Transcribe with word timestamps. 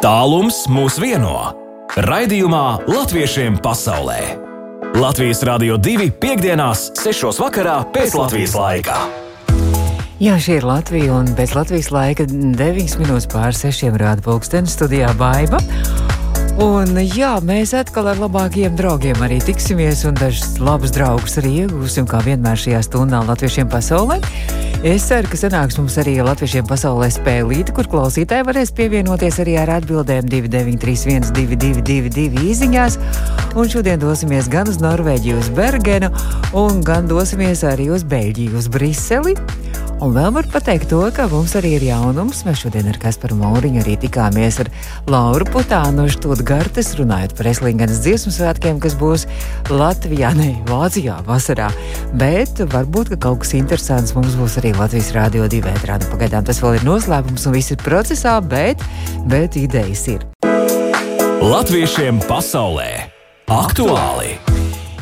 Tālums 0.00 0.62
mūs 0.72 0.94
vieno. 0.96 1.50
Raidījumā 2.08 2.88
Latviešiem 2.88 3.58
pasaulē. 3.60 4.16
Latvijas 4.96 5.42
Rādio 5.44 5.76
2.5.6. 5.76 7.28
pēc 7.92 8.16
Latvijas 8.16 8.54
laika. 8.56 8.96
Jā, 10.16 10.38
šī 10.40 10.56
ir 10.56 10.64
Latvija, 10.64 11.12
un 11.18 11.28
pēc 11.36 11.52
Latvijas 11.52 11.92
laika 11.92 12.24
9 12.32 12.96
minūtes 13.02 13.28
pār 13.28 13.52
6 13.52 13.92
rāda 14.00 14.24
pulkstenis 14.24 14.72
studijā 14.78 15.12
Baiva. 15.20 15.60
Un, 16.58 16.96
jā, 17.04 17.36
mēs 17.46 17.70
atkal 17.78 18.08
ar 18.10 18.18
labākiem 18.18 18.74
draugiem 18.78 19.20
arī 19.22 19.38
tiksimies, 19.44 20.02
un 20.08 20.16
dažus 20.18 20.58
labus 20.58 20.90
draugus 20.96 21.38
arī 21.38 21.52
iegūsim, 21.64 22.08
kā 22.10 22.18
vienmēr 22.26 22.58
šajā 22.58 22.80
stundā 22.88 23.20
Latviešiem 23.28 23.70
pasaulē. 23.70 24.18
Es 24.80 25.04
ceru, 25.10 25.28
ka 25.28 25.36
sanāks 25.36 25.76
mums 25.76 25.98
arī 26.00 26.16
Latviešiem 26.24 26.64
pasaulē 26.68 27.10
spēlīti, 27.12 27.74
kur 27.76 27.88
klausītāji 27.92 28.46
varēs 28.48 28.74
pievienoties 28.76 29.36
arī 29.44 29.58
ar 29.60 29.74
atbildēm 29.76 30.26
2931, 30.32 31.30
222, 31.36 32.46
izziņās. 32.54 32.96
Un 33.60 33.68
šodien 33.70 34.00
dosimies 34.00 34.48
gan 34.50 34.72
uz 34.72 34.80
Norvēģiju, 34.80 35.36
uz 35.44 35.50
Bergenu, 35.54 36.08
un 36.56 36.80
gan 36.86 37.10
dosimies 37.10 37.62
arī 37.68 37.90
uz 37.92 38.08
Beļģiju, 38.08 38.56
uz 38.56 38.70
Briseli. 38.72 39.36
Un 40.00 40.14
vēl 40.16 40.30
var 40.32 40.46
pateikt 40.48 40.88
to, 40.88 41.02
ka 41.12 41.26
mums 41.28 41.52
arī 41.58 41.74
ir 41.76 41.82
jaunums. 41.90 42.38
Mēs 42.46 42.62
šodien 42.62 42.86
ar 42.88 42.96
Kasparu 43.02 43.36
Mauriņu 43.36 43.82
arī 43.82 43.98
tikāmies 44.00 44.56
ar 44.62 44.70
Lauru 45.12 45.44
Putānu 45.44 46.00
no 46.00 46.06
Štutgartes, 46.08 46.94
runājot 46.96 47.34
par 47.36 47.50
Eslingenes 47.50 48.00
dziesmu 48.06 48.32
svētkiem, 48.32 48.80
kas 48.80 48.96
būs 48.96 49.26
Latvijā, 49.68 50.32
ne 50.38 50.54
Vācijā 50.70 51.18
vasarā. 51.28 51.68
Bet 52.16 52.62
varbūt, 52.72 53.12
ka 53.12 53.20
kaut 53.28 53.44
kas 53.44 53.52
interesants 53.60 54.16
mums 54.16 54.38
būs 54.40 54.56
arī 54.62 54.72
Latvijas 54.78 55.12
Rādio 55.16 55.44
2 55.52 55.60
vētrā. 55.68 56.00
Nu, 56.00 56.08
pagaidām 56.14 56.48
tas 56.48 56.62
vēl 56.64 56.78
ir 56.78 56.86
noslēpums 56.88 57.44
un 57.44 57.58
viss 57.58 57.76
ir 57.76 57.84
procesā, 57.84 58.38
bet, 58.40 58.80
bet 59.28 59.60
idejas 59.60 60.06
ir. 60.16 60.24
Latviešiem 61.44 62.24
pasaulē 62.24 62.88
aktuāli! 63.52 64.49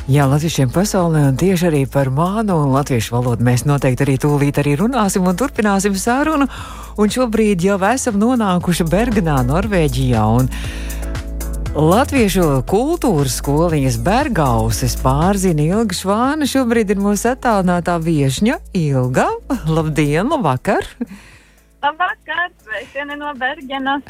Jā, 0.08 0.24
latviešiem 0.24 0.70
pasaulē 0.72 1.26
un 1.28 1.34
tieši 1.36 1.66
arī 1.68 1.80
par 1.84 2.08
mānu 2.08 2.54
un 2.62 2.70
latviešu 2.72 3.12
valodu 3.12 3.44
mēs 3.44 3.66
noteikti 3.68 4.06
arī 4.06 4.14
tūlīt 4.16 4.56
arī 4.62 4.72
runāsim 4.80 5.26
un 5.28 5.36
turpināsim 5.36 5.98
sarunu. 6.00 6.46
Un 6.96 7.12
šobrīd 7.12 7.60
jau 7.66 7.76
esam 7.90 8.16
nonākuši 8.16 8.88
Bergenā, 8.88 9.42
Norvēģijā. 9.50 10.24
Un 10.40 10.48
Latviešu 11.76 12.64
kultūras 12.66 13.36
skoliņas 13.42 14.00
Bergauses 14.00 14.96
pārzina 15.04 15.68
Ilga 15.76 16.00
Švāna. 16.00 16.48
Šobrīd 16.48 16.96
ir 16.96 17.04
mūsu 17.04 17.34
attālinātā 17.34 18.00
viešņa 18.00 18.62
Ilga. 18.80 19.28
Labdien, 19.68 20.24
labvakar! 20.32 20.88
Labvakar, 20.88 21.36
sveicieni 22.62 23.16
no 23.16 23.32
Bergenas. 23.34 24.02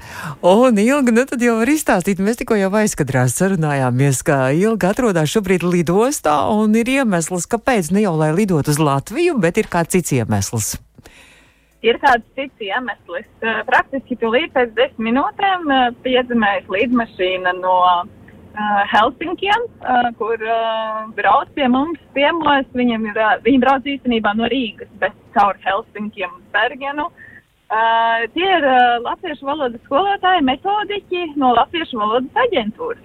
Un 0.43 0.79
Ilga, 0.79 1.13
nu 1.13 1.25
tad 1.29 1.43
jau 1.43 1.59
var 1.61 1.69
izstāstīt, 1.69 2.21
mēs 2.21 2.41
tikko 2.41 2.57
jau 2.57 2.71
aizkadrā 2.81 3.27
sarunājāmies, 3.29 4.23
ka 4.25 4.51
Ilga 4.57 4.93
atrodas 4.95 5.31
šobrīd 5.33 5.63
lidostā 5.63 6.49
un 6.49 6.75
ir 6.75 6.89
iemesls, 6.89 7.47
kāpēc 7.47 7.93
ne 7.93 8.07
jau 8.07 8.17
lai 8.17 8.33
lidot 8.33 8.69
uz 8.69 8.81
Latviju, 8.81 9.39
bet 9.39 9.61
ir 9.61 9.69
kāds 9.69 9.93
cits 9.93 10.17
iemesls. 10.17 10.77
Ir 11.85 12.01
kāds 12.03 12.25
cits 12.35 12.59
iemesls. 12.65 13.29
Praktiski 13.69 14.17
tūlīt 14.19 14.55
pēc 14.57 14.73
desmit 14.75 15.13
minūtēm 15.13 15.69
piedzimējas 16.03 16.73
līdmašīna 16.73 17.53
no 17.61 17.79
Helsinkiem, 18.91 19.69
kur 20.19 20.41
brauc 21.15 21.53
pie 21.55 21.69
mums 21.71 22.01
ciemos. 22.17 22.67
Viņam 22.75 23.07
ir, 23.13 23.25
viņi 23.45 23.63
brauc 23.63 23.87
īstenībā 23.87 24.35
no 24.35 24.49
Rīgas, 24.51 24.91
bet 24.99 25.15
caur 25.37 25.61
Helsinkiem 25.63 26.33
uz 26.33 26.47
Bergenu. 26.57 27.07
Uh, 27.07 27.25
Uh, 27.69 28.25
tie 28.33 28.47
ir 28.49 28.65
uh, 28.65 28.97
latviešu 29.05 29.45
valodas 29.45 29.83
skolotāji, 29.85 30.41
metodiķi 30.47 31.35
no 31.37 31.51
Latviešu 31.53 31.99
valodas 32.01 32.39
aģentūras. 32.47 33.03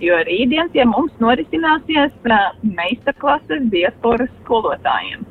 Jo 0.00 0.16
rītdien 0.24 0.70
pie 0.72 0.86
mums 0.88 1.12
norisināsies 1.20 2.14
uh, 2.24 2.46
meistarklases 2.64 3.66
diasporas 3.72 4.32
skolotājiem. 4.40 5.26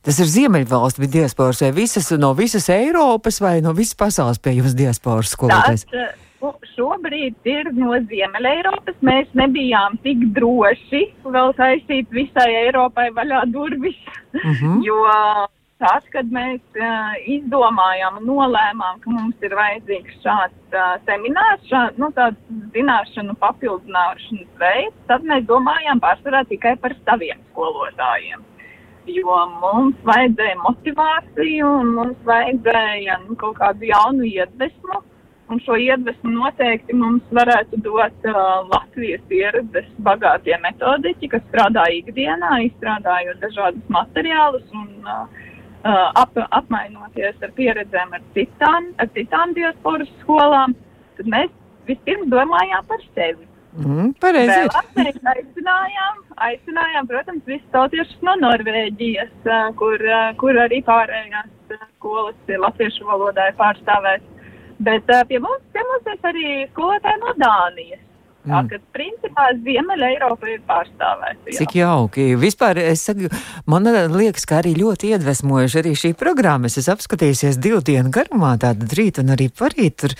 Tas 0.00 0.16
ir 0.16 0.30
Ziemeļvalstu 0.32 1.04
diasporas, 1.12 1.60
vai 1.60 1.74
visas 1.76 2.08
no 2.16 2.32
visas 2.32 2.70
Eiropas 2.72 3.36
vai 3.44 3.58
no 3.60 3.74
visas 3.76 3.98
pasaules 4.00 4.40
pie 4.40 4.56
jums 4.56 4.72
diasporas 4.78 5.34
skolotājs? 5.36 5.84
Tas, 5.92 6.16
uh, 6.40 6.56
šobrīd 6.72 7.36
ir 7.52 7.68
no 7.76 7.92
Ziemeļa 8.08 8.54
Eiropas. 8.62 8.96
Mēs 9.04 9.28
nebijām 9.36 10.00
tik 10.00 10.24
droši 10.40 11.02
vēl 11.28 11.52
taisīt 11.60 12.08
visai 12.16 12.48
Eiropai 12.64 13.10
vaļā 13.12 13.44
durvis, 13.52 14.00
uh 14.32 14.40
Mhm. 14.40 14.54
-huh. 14.64 14.84
jo 14.88 15.04
tad, 15.80 16.06
kad 16.12 16.28
mēs 16.32 16.60
uh, 16.76 17.16
izdomājām 17.36 18.20
un 18.20 18.28
nolēmām, 18.28 19.00
ka 19.02 19.14
mums 19.14 19.46
ir 19.46 19.54
vajadzīgs 19.56 20.20
šāds 20.24 20.76
uh, 20.76 20.94
seminārs, 21.08 21.64
šāds, 21.70 21.98
nu, 22.00 22.10
tāds 22.16 22.38
zināšanu 22.74 23.36
papildināšanas 23.40 24.60
veids, 24.60 24.96
tad 25.10 25.26
mēs 25.28 25.46
domājām 25.48 26.02
pārsvarā 26.04 26.44
tikai 26.52 26.76
par 26.82 26.96
saviem 27.06 27.40
skolotājiem. 27.50 28.44
Jo 29.10 29.36
mums 29.58 29.96
vajadzēja 30.06 30.58
motivāciju 30.60 31.70
un 31.80 31.94
mums 31.96 32.26
vajadzēja 32.28 33.22
nu, 33.24 33.38
kaut 33.40 33.56
kādu 33.62 33.88
jaunu 33.88 34.28
iedvesmu. 34.28 35.00
Un 35.50 35.58
šo 35.64 35.74
iedvesmu 35.82 36.30
noteikti 36.30 36.94
mums 36.94 37.24
varētu 37.34 37.80
dot 37.82 38.26
uh, 38.28 38.60
Latvijas 38.70 39.24
pieredzes 39.32 39.88
bagātie 40.06 40.54
metodiķi, 40.62 41.30
kas 41.32 41.42
strādā 41.48 41.88
ikdienā, 41.96 42.60
izstrādājot 42.68 43.40
dažādus 43.42 43.88
materiālus 43.90 44.68
un 44.78 45.08
uh, 45.08 45.48
ap, 45.84 46.36
apmainoties 46.50 47.38
ar 47.42 47.52
pieredzēm 47.56 48.12
ar 48.16 48.24
citām, 48.34 48.90
ar 49.00 49.08
citām 49.14 49.54
diasporas 49.56 50.10
skolām, 50.24 50.74
tad 51.18 51.30
mēs 51.32 51.54
vispirms 51.88 52.28
domājām 52.32 52.84
par 52.88 53.00
sevi. 53.14 53.46
Mm, 53.78 54.10
pareizi. 54.18 54.66
Mēs 54.98 55.18
aicinājām, 55.32 56.22
aicinājām, 56.48 57.06
protams, 57.06 57.44
visus 57.46 57.68
tautiešus 57.74 58.18
no 58.26 58.34
Norvēģijas, 58.42 59.32
uh, 59.46 59.70
kur, 59.78 60.02
uh, 60.02 60.32
kur 60.40 60.58
arī 60.58 60.80
pārējās 60.86 61.52
uh, 61.70 61.84
skolas 61.94 62.50
ir 62.50 62.58
latviešu 62.64 63.06
valodai 63.06 63.52
pārstāvēts. 63.60 64.26
Bet 64.82 65.12
uh, 65.14 65.22
pie 65.28 65.38
mums 65.44 65.62
piemērs 65.76 66.30
arī 66.32 66.48
skolotāji 66.72 67.22
no 67.22 67.36
Dānijas. 67.38 68.02
Tā, 68.50 68.60
Mm. 68.60 68.68
ka 68.68 68.78
principā 68.96 69.44
Ziemeļa 69.62 70.06
Eiropa 70.14 70.48
ir 70.50 70.60
pārstāvēta. 70.66 71.46
jā. 71.46 71.58
Cik 71.60 71.74
jauki. 71.78 72.24
Vispār 72.36 72.78
es 72.82 73.04
saku, 73.06 73.28
man 73.66 73.84
liekas, 73.84 74.44
ka 74.46 74.58
arī 74.60 74.74
ļoti 74.74 75.14
iedvesmojuši 75.14 75.78
arī 75.78 75.92
šī 75.94 76.10
programma. 76.18 76.66
Es 76.66 76.76
esmu 76.80 76.96
apskatījusies 76.96 77.60
divu 77.62 77.78
dienu 77.80 78.10
garumā, 78.10 78.56
tāda 78.58 78.88
rīt 78.98 79.20
un 79.22 79.30
arī 79.36 79.46
parīt. 79.54 79.96
Tur, 80.00 80.10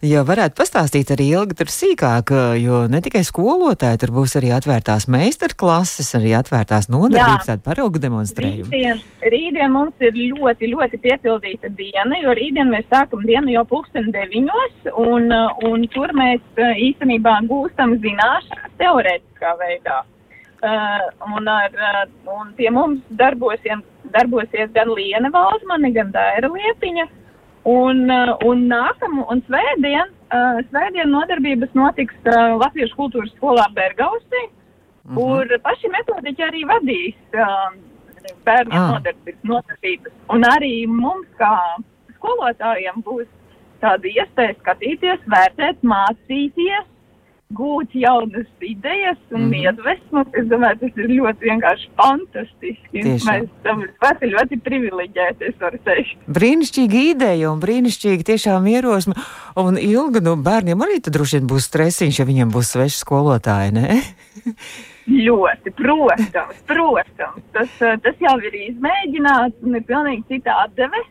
ja 0.00 0.22
varētu 0.24 0.56
pastāstīt 0.56 1.12
arī 1.12 1.28
ilgi 1.36 1.58
tur 1.60 1.66
sīkāk, 1.66 2.32
jo 2.62 2.86
ne 2.88 3.00
tikai 3.04 3.20
skolotāji, 3.26 3.98
tur 4.00 4.14
būs 4.16 4.36
arī 4.40 4.52
atvērtās 4.56 5.04
meistarklases, 5.12 6.14
arī 6.16 6.32
atvērtās 6.38 6.88
nodarbības, 6.88 7.48
tāda 7.50 7.62
paraugu 7.64 8.00
demonstrējuma. 8.00 8.70
Rītdien, 8.70 9.00
rītdien 9.20 9.70
mums 9.74 9.92
ir 10.00 10.12
ļoti, 10.14 10.70
ļoti 10.72 11.00
piepildīta 11.04 11.68
diena, 11.76 12.16
jo 12.22 12.30
rītdien 12.38 12.70
mēs 12.72 12.86
sākam 12.88 13.24
dienu 13.26 13.52
jau 13.58 13.64
pulksten 13.68 14.08
deviņos, 14.14 14.92
un, 14.96 15.28
un 15.68 15.86
tur 15.92 16.14
mēs 16.16 16.40
īstenībā 16.58 17.34
gūstam 17.50 17.73
zināšanas 17.76 18.74
teorētiskā 18.78 19.54
veidā. 19.58 20.02
Uh, 20.64 21.10
un, 21.36 21.48
ar, 21.48 21.70
uh, 21.76 22.04
un 22.40 22.54
pie 22.56 22.70
mums 22.70 23.00
darbosiem, 23.10 23.82
darbosies 24.14 24.70
gan 24.72 24.88
Liena 24.88 25.28
Valsmane, 25.30 25.90
gan 25.92 26.10
Daira 26.14 26.48
Liepiņa. 26.48 27.04
Un, 27.64 28.10
uh, 28.10 28.36
un 28.44 28.66
nākamu, 28.68 29.26
un 29.28 29.42
svētdien, 29.48 30.08
uh, 30.32 30.60
svētdien 30.70 31.08
nodarbības 31.12 31.72
notiks 31.74 32.14
uh, 32.24 32.56
Latviešu 32.60 32.96
kultūras 32.96 33.32
skolā 33.36 33.66
Bergausī, 33.76 34.48
Mhm. 35.04 35.14
kur 35.16 35.44
paši 35.62 35.88
metodiķi 35.92 36.42
arī 36.46 36.64
vadīs 36.64 37.16
um, 37.36 37.74
bērnu 38.46 38.72
Ah. 38.72 38.92
nodarbības, 38.94 39.42
nodarbības. 39.44 40.12
Un 40.32 40.42
arī 40.48 40.86
mums, 40.88 41.26
kā 41.38 41.52
skolotājiem, 42.16 43.02
būs 43.04 43.26
tāda 43.82 44.08
iespēja 44.08 44.54
skatīties, 44.62 45.20
vērtēt, 45.28 45.76
mācīties, 45.84 46.86
gūt 47.56 47.94
jaunas 47.98 48.48
idejas 48.64 49.18
un 49.32 49.48
mm. 49.48 49.54
iedvesmu. 49.62 50.24
Es 50.38 50.48
domāju, 50.50 50.80
tas 50.82 51.00
ir 51.00 51.10
ļoti 51.12 51.50
vienkārši 51.50 51.90
fantastiski. 52.00 52.94
Tiešām. 52.94 53.28
Mēs 53.30 53.48
esam 53.48 53.84
ļoti, 53.86 54.30
ļoti 54.34 54.60
privileģēti, 54.68 55.50
es 55.50 55.60
varu 55.62 55.80
teikt. 55.86 56.24
Brīnišķīga 56.38 57.04
ideja 57.14 57.52
un 57.52 57.62
brīnišķīga 57.64 58.28
tiešām 58.32 58.68
ierosme. 58.72 59.16
Un 59.60 59.78
ilgi 59.80 60.24
nu, 60.24 60.36
bērniem 60.40 60.82
arī 60.86 61.00
tad 61.04 61.16
droši 61.16 61.40
vien 61.40 61.50
būs 61.50 61.70
stresiņš, 61.70 62.20
ja 62.20 62.28
viņiem 62.28 62.54
būs 62.54 62.74
sveši 62.74 63.00
skolotāji. 63.00 63.74
Ne? 63.78 64.02
Ļoti, 65.24 65.74
protams, 65.76 66.62
protams. 66.68 67.42
Tas, 67.52 67.72
eh, 67.84 67.98
tas 68.00 68.22
jau 68.24 68.38
ir 68.40 68.54
izmēģināts 68.70 69.66
un 69.66 69.76
ir 69.76 69.84
pilnīgi 69.88 70.24
cita 70.30 70.62
atdeve. 70.64 71.02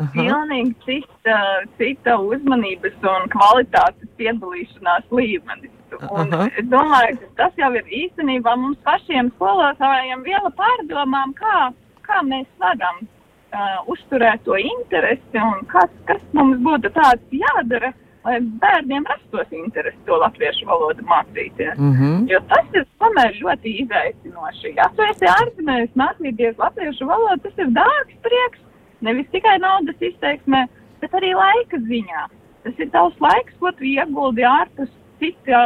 Aha. 0.00 0.08
Pilnīgi 0.14 0.72
cita, 0.86 1.36
cita 1.76 2.16
uzmanības 2.16 2.96
un 3.04 3.28
kvalitātes 3.34 4.08
piedalīšanās 4.16 5.12
līmenis. 5.12 5.74
Un 6.00 6.34
Aha. 6.34 6.48
es 6.58 6.68
domāju, 6.72 7.18
ka 7.20 7.30
tas 7.42 7.58
jau 7.60 7.72
ir 7.78 7.88
īstenībā 8.02 8.54
mums 8.58 8.78
pašiem 8.86 9.30
skolotājiem 9.36 10.22
viela 10.26 10.52
pārdomām, 10.58 11.34
kā, 11.38 11.72
kā 12.06 12.22
mēs 12.26 12.48
varam 12.62 13.02
uh, 13.02 13.82
uzturēt 13.92 14.44
to 14.46 14.56
interesi 14.58 15.42
un 15.42 15.66
kas, 15.72 15.90
kas 16.08 16.22
mums 16.36 16.62
būtu 16.64 16.92
tāds 16.96 17.36
jādara, 17.44 17.92
lai 18.24 18.36
bērniem 18.62 19.06
rastos 19.10 19.54
interesi 19.56 19.98
to 20.06 20.18
latviešu 20.22 20.66
valodu 20.68 21.04
mācīties. 21.06 21.74
Mm 21.78 21.94
-hmm. 21.96 22.28
Jo 22.30 22.40
tas 22.52 22.66
ir 22.74 22.86
tomēr 23.02 23.32
ļoti 23.40 23.72
izaicinoši. 23.82 24.74
Ja 24.76 24.90
tu 24.96 25.02
esi 25.02 25.26
ārzemēs 25.38 25.90
mācīties 26.02 26.58
latviešu 26.58 27.06
valodu, 27.06 27.42
tas 27.42 27.58
ir 27.58 27.74
dārgs 27.80 28.16
prieks, 28.22 28.60
nevis 29.00 29.26
tikai 29.30 29.58
naudas 29.58 29.98
izteiksmē, 30.00 30.66
bet 31.00 31.12
arī 31.12 31.34
laika 31.34 31.76
ziņā. 31.76 32.22
Tas 32.62 32.78
ir 32.78 32.90
tavs 32.90 33.18
laiks, 33.20 33.54
ko 33.58 33.72
tu 33.72 33.84
ieguldi 33.84 34.42
ārpus 34.46 34.90
cita, 35.22 35.60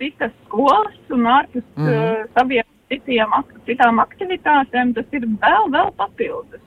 citas 0.00 0.34
skolas 0.44 1.14
un 1.14 1.30
ārpus 1.32 1.64
mm. 1.78 1.88
uh, 1.88 2.26
saviem 2.36 2.68
citiem, 2.92 3.32
citām 3.68 4.02
aktivitātēm. 4.04 4.92
Tas 4.98 5.16
ir 5.16 5.26
vēl, 5.40 5.72
vēl 5.72 5.90
papildus. 5.96 6.60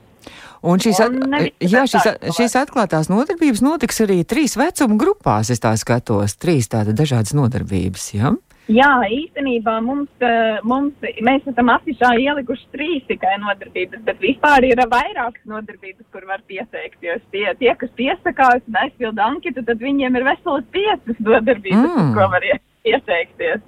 Un 0.66 0.80
šīs, 0.82 0.98
at, 1.04 1.14
Un 1.14 1.36
jā, 1.62 1.84
šīs, 1.86 2.08
šīs 2.34 2.56
atklātās 2.58 3.10
nodarbības 3.12 3.62
notiks 3.62 4.00
arī 4.02 4.22
trīs 4.26 4.56
vecuma 4.58 4.96
grupās, 4.98 5.52
es 5.54 5.62
tā 5.62 5.76
skatos, 5.78 6.34
trīs 6.42 6.66
tāda 6.72 6.96
dažādas 6.96 7.36
nodarbības, 7.36 8.08
jā? 8.16 8.32
Jā, 8.66 8.88
īstenībā 9.14 9.76
mums, 9.84 10.08
eh, 10.26 10.58
mums, 10.66 10.92
mēs 11.22 11.44
esam 11.46 11.68
afišā 11.70 12.08
ielikuši 12.18 12.66
trīs 12.74 13.04
tikai 13.06 13.36
nodarbības, 13.38 14.00
bet 14.08 14.18
vispār 14.18 14.64
ir 14.66 14.80
vairākas 14.90 15.44
nodarbības, 15.46 16.02
kur 16.10 16.26
var 16.26 16.42
pieteikties. 16.50 17.20
Tie, 17.30 17.46
tie 17.60 17.74
kas 17.78 17.90
piesakās 17.94 18.62
un 18.66 18.74
aizpilda 18.82 19.22
anketu, 19.30 19.62
tad 19.64 19.78
viņiem 19.78 20.16
ir 20.18 20.24
veselas 20.26 20.64
piecas 20.74 21.16
nodarbības, 21.22 21.94
Mm. 21.94 22.14
ko 22.14 22.26
var 22.34 22.42
ie- 22.42 22.60
pieteikties. 22.84 23.62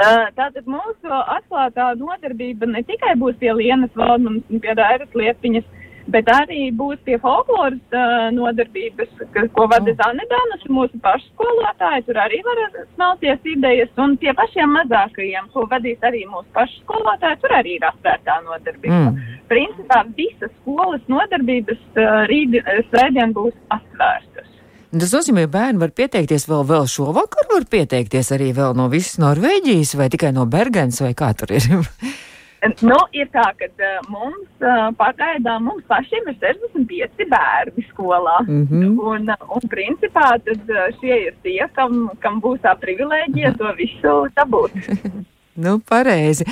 Uh, 0.00 0.30
tātad 0.38 0.64
mūsu 0.64 1.04
atklātā 1.10 1.92
nodarbība 1.98 2.64
ne 2.66 2.80
tikai 2.82 3.16
būs 3.20 3.36
pie 3.38 3.52
Lienas 3.52 3.90
Valdmanas 3.94 4.42
un 4.48 4.60
pie 4.60 4.74
Dairas 4.74 5.08
Liepiņas, 5.12 5.64
bet 6.08 6.28
arī 6.32 6.70
būs 6.76 7.00
pie 7.06 7.18
folkloras 7.22 7.96
uh, 7.96 8.28
nodarbības, 8.34 9.10
ka, 9.34 9.44
ko 9.56 9.66
vada 9.70 9.94
Zane 9.98 10.26
Danas, 10.30 10.64
mūsu 10.68 11.00
pašu 11.04 11.28
skolotāji. 11.34 12.06
Tur 12.08 12.20
arī 12.22 12.40
var 12.46 12.62
smelties 12.94 13.50
idejas, 13.54 13.92
un 14.00 14.16
pie 14.20 14.34
pašiem 14.36 14.72
mazākajiem, 14.78 15.50
ko 15.54 15.66
vadīs 15.70 16.06
arī 16.06 16.24
mūsu 16.30 16.48
pašu 16.56 16.80
skolotāji, 16.84 17.40
tur 17.42 17.56
arī 17.58 17.76
ir 17.78 17.88
atvērtā 17.90 18.40
nodarbība. 18.46 19.02
Mm. 19.10 19.36
Principā 19.50 20.04
visas 20.16 20.54
skolas 20.60 21.04
nodarbības 21.10 21.82
uh, 21.96 22.24
rīdi, 22.30 22.62
svētdien 22.90 23.36
būs 23.36 23.54
atvērtas. 23.74 24.48
Tas 24.90 25.12
nozīmē, 25.14 25.44
ka 25.46 25.54
bērni 25.54 25.78
var 25.84 25.92
pieteikties 25.94 26.48
vēl, 26.50 26.64
vēl 26.66 26.88
šovakar, 26.90 27.46
var 27.52 27.66
pieteikties 27.70 28.32
arī 28.34 28.50
vēl 28.56 28.74
no 28.74 28.88
visas 28.90 29.20
Norvēģijas 29.22 29.94
vai 30.00 30.08
tikai 30.10 30.32
no 30.34 30.48
Bergens 30.50 30.98
vai 31.04 31.12
kā 31.14 31.30
tur 31.38 31.54
ir. 31.54 31.68
Nu, 32.60 32.96
ir 33.16 33.28
tā, 33.32 33.46
ka 33.56 33.68
uh, 33.70 34.00
mums 34.12 34.64
uh, 34.64 34.90
pagaidām 34.98 35.64
mums 35.70 35.84
pašiem 35.88 36.28
ir 36.28 36.36
65 36.42 37.24
bērni 37.30 37.84
skolā. 37.88 38.36
Mhm. 38.44 38.98
Un, 39.00 39.32
uh, 39.32 39.56
un 39.56 39.72
principā 39.72 40.34
tad 40.44 40.68
uh, 40.68 40.88
šie 41.00 41.16
ir 41.30 41.36
tie, 41.44 41.62
kam, 41.76 42.10
kam 42.20 42.40
būs 42.44 42.60
tā 42.64 42.76
privilēģija 42.82 43.54
to 43.60 43.74
visu 43.80 44.16
dabūt. 44.36 44.76
Nu, 45.60 45.74
pareizi. 45.84 46.46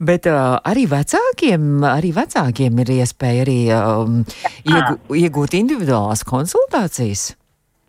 Bet 0.00 0.24
uh, 0.30 0.54
arī 0.64 0.86
vecākiem, 0.88 1.82
arī 1.84 2.14
vecākiem 2.16 2.78
ir 2.80 2.92
iespēja 2.94 3.42
arī 3.44 3.58
um, 3.76 4.20
iegu, 4.64 4.94
iegūt 5.20 5.56
individuālās 5.58 6.22
konsultācijas. 6.24 7.32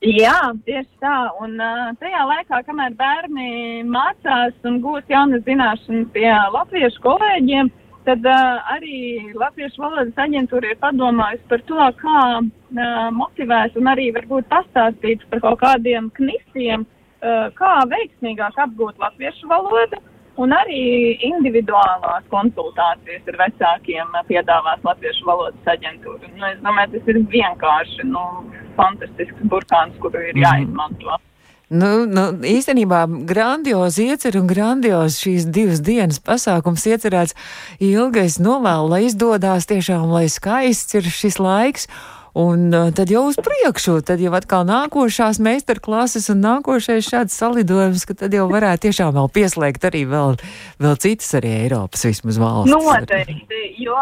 Jā, 0.05 0.53
tieši 0.67 0.99
tā. 1.01 1.15
Un 1.41 1.55
uh, 1.57 1.89
tajā 1.97 2.25
laikā, 2.29 2.59
kamēr 2.67 2.93
bērni 2.99 3.81
mācās 3.89 4.53
un 4.69 4.77
gūst 4.83 5.09
jaunas 5.09 5.41
zināšanas 5.47 6.11
pie 6.13 6.29
latviešu 6.53 7.01
kolēģiem, 7.01 7.71
tad 8.05 8.27
uh, 8.29 8.59
arī 8.75 9.33
Latviešu 9.33 9.81
valodas 9.81 10.19
aģentūra 10.21 10.73
ir 10.73 10.81
padomājusi 10.83 11.47
par 11.49 11.63
to, 11.71 11.87
kā 12.03 12.19
uh, 12.37 13.07
motivēt 13.17 13.79
un 13.79 13.89
arī 13.89 14.11
varbūt 14.13 14.45
pastāstīt 14.51 15.25
par 15.31 15.41
kaut 15.47 15.57
kādiem 15.63 16.11
knifiem, 16.19 16.85
uh, 16.85 17.47
kā 17.57 17.71
veiksmīgāk 17.89 18.61
apgūt 18.67 19.01
latviešu 19.01 19.49
valodu. 19.49 20.01
Un 20.35 20.51
arī 20.51 21.15
individuālās 21.23 22.25
konsultācijas 22.27 23.29
ar 23.31 23.37
vecākiem 23.39 24.17
piedāvās 24.27 24.81
Latviešu 24.83 25.29
valodas 25.29 25.69
aģentūra. 25.71 26.27
Nu, 26.35 26.49
es 26.49 26.59
domāju, 26.59 26.91
tas 26.97 27.07
ir 27.13 27.21
vienkārši 27.31 28.09
nu, 28.09 28.23
fantastisks 28.77 29.41
burkāns, 29.51 29.97
kuru 29.99 30.19
ir 30.19 30.33
Mhm. 30.35 30.43
jāizmanto. 30.43 31.17
Nu, 31.67 32.05
nu, 32.05 32.21
īstenībā 32.45 33.25
grandiozi 33.25 34.05
iecer 34.11 34.35
un 34.37 34.45
grandiozi 34.47 35.17
šīs 35.23 35.47
divas 35.49 35.81
dienas 35.81 36.19
pasākums 36.19 36.85
iecerēts 36.85 37.33
ilgi. 37.81 38.19
Es 38.21 38.37
novēlu, 38.37 38.89
lai 38.89 39.05
izdodas 39.07 39.65
tiešām, 39.65 40.05
lai 40.13 40.27
skaists 40.29 40.93
ir 40.93 41.01
šis 41.01 41.39
laiks. 41.41 41.87
Un 42.35 42.67
tad 42.91 43.07
jau 43.07 43.21
uz 43.29 43.37
priekšu, 43.39 44.01
tad 44.03 44.19
jau 44.19 44.33
atkal 44.35 44.65
nākošās 44.67 45.37
meistarklases 45.39 46.27
un 46.33 46.41
nākošais 46.43 47.07
šāds 47.07 47.37
salidojums, 47.39 48.03
ka 48.09 48.13
tad 48.25 48.35
jau 48.35 48.49
varētu 48.51 48.89
tiešām 48.89 49.13
vēl 49.15 49.29
pieslēgt 49.37 49.87
arī 49.87 50.01
vēl, 50.11 50.35
vēl 50.83 50.97
citas 50.99 51.31
arī 51.39 51.53
Eiropas 51.63 52.03
vismaz 52.03 52.41
valsts. 52.41 52.73
Noteikti, 52.75 53.61
jo 53.85 53.95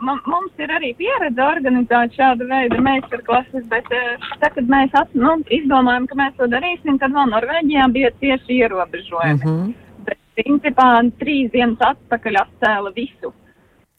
m- 0.00 0.24
mums 0.24 0.64
ir 0.64 0.72
arī 0.72 0.94
pieredze 0.96 1.44
organizēt 1.44 2.16
šādu 2.16 2.48
veidu 2.48 2.80
meistarklases, 2.80 3.68
bet 3.68 3.92
tad, 3.92 4.52
kad 4.56 4.64
mēs 4.72 4.96
at, 4.96 5.12
nu, 5.12 5.36
izdomājam, 5.52 6.08
ka 6.08 6.16
mēs 6.16 6.36
to 6.40 6.48
darīsim, 6.52 6.96
tad 7.02 7.12
vēl 7.12 7.28
Norvēģijā 7.36 7.88
bija 7.92 8.10
tieši 8.20 8.62
ierobežojumi. 8.62 9.42
Mm 9.44 9.50
-hmm. 9.52 9.74
Bet, 10.08 10.18
principā, 10.40 10.88
trīs 11.20 11.52
dienas 11.52 11.78
atpakaļ 11.92 12.40
atcēla 12.46 12.92
visu. 12.96 13.32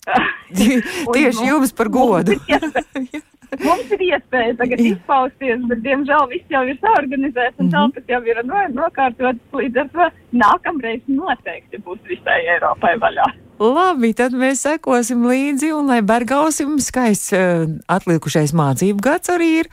Tieši 1.16 1.48
jums 1.50 1.74
par 1.76 1.90
godu. 1.92 2.38
Mums 3.64 3.92
ir 3.96 4.02
iespēja, 4.10 4.54
tagad 4.60 4.82
izpausties, 4.84 5.62
bet, 5.70 5.80
diemžēl, 5.86 6.26
viss 6.34 6.50
jau 6.52 6.62
ir 6.68 6.76
saorganizēts 6.84 7.62
un 7.64 7.70
Mhm. 7.70 7.74
telpas 7.76 8.10
jau 8.12 8.20
ir 8.28 8.42
no- 8.44 8.68
nokārtotas. 8.76 9.40
Līdz 9.56 9.78
ar 9.84 9.88
to 9.94 10.08
nākamreiz 10.36 11.02
noteikti 11.08 11.80
būs 11.86 12.02
visai 12.10 12.42
Eiropai 12.56 12.98
vaļā. 13.00 13.28
Labi, 13.60 14.12
tad 14.14 14.34
mēs 14.34 14.66
sekosim 14.68 15.24
līdzi, 15.26 15.72
un 15.80 15.88
lai 15.88 16.02
Bergausim 16.02 16.76
skaists 16.84 17.32
uh, 17.34 17.66
atlikušais 17.88 18.52
mācību 18.54 19.00
gads 19.02 19.30
arī 19.34 19.50
ir. 19.64 19.72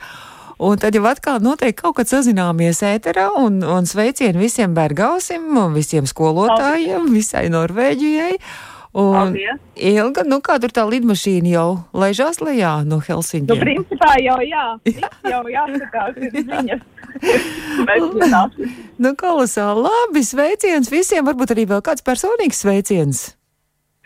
Un 0.57 0.77
tad 0.79 0.95
jau 0.95 1.03
atkal 1.05 1.41
noteikti 1.43 1.81
kaut 1.81 1.97
kad 1.97 2.07
sazināmies 2.07 2.79
ēterā 2.81 3.27
un, 3.37 3.59
un 3.61 3.83
sveicienu 3.85 4.39
visiem 4.39 4.73
Bergausim, 4.73 5.51
un 5.57 5.73
visiem 5.75 6.07
skolotājiem, 6.07 7.11
visai 7.11 7.49
Norvēģijai. 7.51 8.39
Un 8.95 9.11
Paldies. 9.11 9.59
Ilga, 9.75 10.23
nu 10.23 10.37
kā 10.39 10.55
tur 10.63 10.71
tā 10.71 10.85
lidmašīna 10.87 11.49
jau 11.51 11.69
laižās 11.91 12.39
lejā 12.39 12.77
no 12.87 12.95
Nu, 12.95 13.01
Helsinkiem? 13.03 13.59
principā 13.59 14.13
jau 14.23 14.37
jā, 14.39 14.65
viss 14.85 15.03
jau 15.27 15.41
jāskatās 15.51 16.15
ir 16.23 16.31
jā. 16.71 16.77
Nu, 19.03 19.11
kolosāli 19.19 19.83
labi, 19.83 20.23
sveiciens 20.23 20.87
visiem, 20.91 21.27
varbūt 21.27 21.51
arī 21.55 21.65
vēl 21.67 21.83
kāds 21.83 22.03
personīgs 22.07 22.63
sveiciens. 22.63 23.25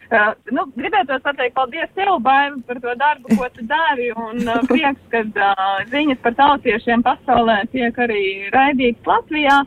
Uh, 0.10 0.34
nu, 0.50 0.66
gribētu 0.74 1.20
pateikt 1.22 1.54
paldies 1.54 1.90
tev, 1.94 2.16
Baiva, 2.26 2.58
par 2.66 2.80
to 2.82 2.94
darbu, 2.98 3.36
ko 3.38 3.46
tu 3.54 3.62
dari, 3.70 4.10
un 4.18 4.42
uh, 4.42 4.64
prieks, 4.66 5.02
ka 5.14 5.22
uh, 5.22 5.84
ziņas 5.94 6.18
par 6.24 6.34
tautiešiem 6.40 7.06
pasaulē 7.06 7.60
tiek 7.70 7.94
arī 7.94 8.24
raidītas 8.56 9.06
Latvijā. 9.06 9.60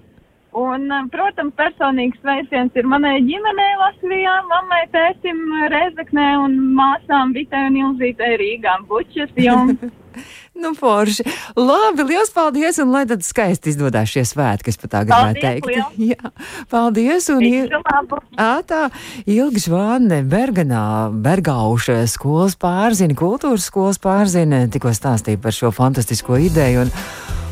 Un, 0.52 0.84
uh, 0.92 1.06
protams, 1.12 1.54
personīgs 1.56 2.18
sveiciens 2.20 2.74
ir 2.76 2.88
manai 2.88 3.14
ģimenei 3.24 3.72
Latvijā, 3.80 4.34
mammai, 4.50 4.82
tētim 4.92 5.40
Rezeknē 5.72 6.28
un 6.42 6.58
māsām 6.76 7.32
Vitai 7.32 7.66
un 7.70 7.80
Ilzītei 7.86 8.36
Rīgām. 8.42 8.86
Bučas 8.90 9.32
jums! 9.40 9.80
Nu, 10.52 10.74
forši. 10.76 11.24
Labi, 11.56 12.04
liels 12.04 12.28
paldies, 12.34 12.76
un 12.82 12.90
lai 12.92 13.06
tad 13.08 13.24
skaisti 13.24 13.72
izdodas 13.72 14.10
šie 14.12 14.26
svētki, 14.28 14.68
es 14.68 14.76
pat 14.76 14.92
tā 14.92 15.00
gribētu 15.08 15.40
teikt. 15.40 15.68
liels. 15.70 15.94
Jā, 16.12 16.32
paldies, 16.68 17.30
un 17.32 17.40
ir. 17.46 17.70
Visu 17.70 17.80
labu! 17.80 18.20
Ā, 18.36 18.50
tā 18.68 18.82
Ilga 19.24 19.62
Žvāne, 19.64 20.20
Berganā, 20.28 20.84
Bergauša 21.24 22.02
skolas 22.12 22.58
pārzina, 22.60 23.16
kultūras 23.16 23.70
skolas 23.72 24.00
pārzina, 24.02 24.66
tikko 24.72 24.92
stāstīja 24.92 25.40
par 25.40 25.56
šo 25.56 25.72
fantastisko 25.72 26.36
ideju. 26.50 26.84
Un, 26.84 26.92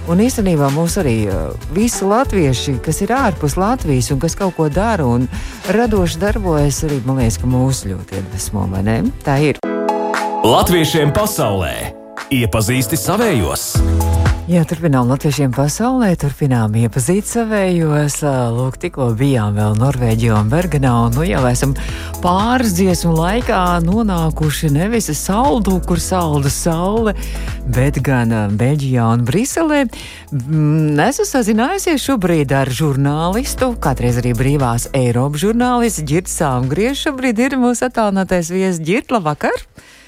un 0.08 0.22
īstenībā 0.24 0.70
mūs 0.74 0.96
arī 1.02 1.16
uh, 1.28 1.50
visi 1.76 2.06
latvieši, 2.06 2.78
kas 2.84 3.02
ir 3.04 3.12
ārpus 3.16 3.58
Latvijas 3.60 4.10
un 4.14 4.20
kas 4.22 4.36
kaut 4.38 4.56
ko 4.56 4.68
dara 4.72 5.06
un 5.06 5.28
radoši 5.68 6.20
darbojas, 6.22 6.82
arī 6.88 7.02
man 7.04 7.20
liekas, 7.20 7.40
ka 7.42 7.50
mūs 7.50 7.84
ļoti 7.90 8.20
iedvesmo? 8.20 8.66
Tā 9.26 9.38
ir. 9.50 9.60
Latviešiem 10.46 11.12
pasaulē 11.12 11.74
iepazīsti 12.30 12.96
savējos. 12.96 13.72
Jā, 14.48 14.62
turpinām 14.64 15.10
latviešiem 15.10 15.52
pasaulē, 15.52 16.14
turpinām 16.18 16.72
iepazīt 16.80 17.26
savējos. 17.28 18.22
Lūk, 18.56 18.78
tikko 18.80 19.10
bijām 19.18 19.58
vēl 19.58 19.76
Norvēģijā 19.76 20.38
un 20.38 20.48
Bergenā, 20.48 20.92
un 21.06 21.14
nu 21.18 21.26
jau 21.28 21.42
esam 21.50 21.74
pāris 22.24 22.72
dziesmu 22.78 23.12
laikā 23.18 23.60
nonākuši 23.84 24.72
nevis 24.72 25.10
saldu, 25.20 25.76
kur 25.84 26.00
salda 26.00 26.50
saule, 26.50 27.14
bet 27.68 28.00
gan 28.06 28.32
Beļģijā 28.56 29.10
un 29.18 29.28
Briselē. 29.28 29.84
Mm, 30.32 30.96
Esmu 31.10 31.28
sazinājusies 31.28 32.08
šobrīd 32.08 32.56
ar 32.56 32.72
žurnālistu, 32.72 33.74
kādreiz 33.76 34.22
arī 34.24 34.32
brīvās 34.40 34.88
Eiropas 34.96 35.44
žurnālists 35.44 36.06
Girts 36.08 36.40
Sāmgries. 36.40 37.04
Šobrīd 37.04 37.44
ir 37.44 37.60
mūsu 37.60 37.90
attālinātais 37.90 38.54
viesis 38.54 38.80
Girt, 38.80 39.12
labvakar! 39.12 39.52
Labvakar! 39.52 39.98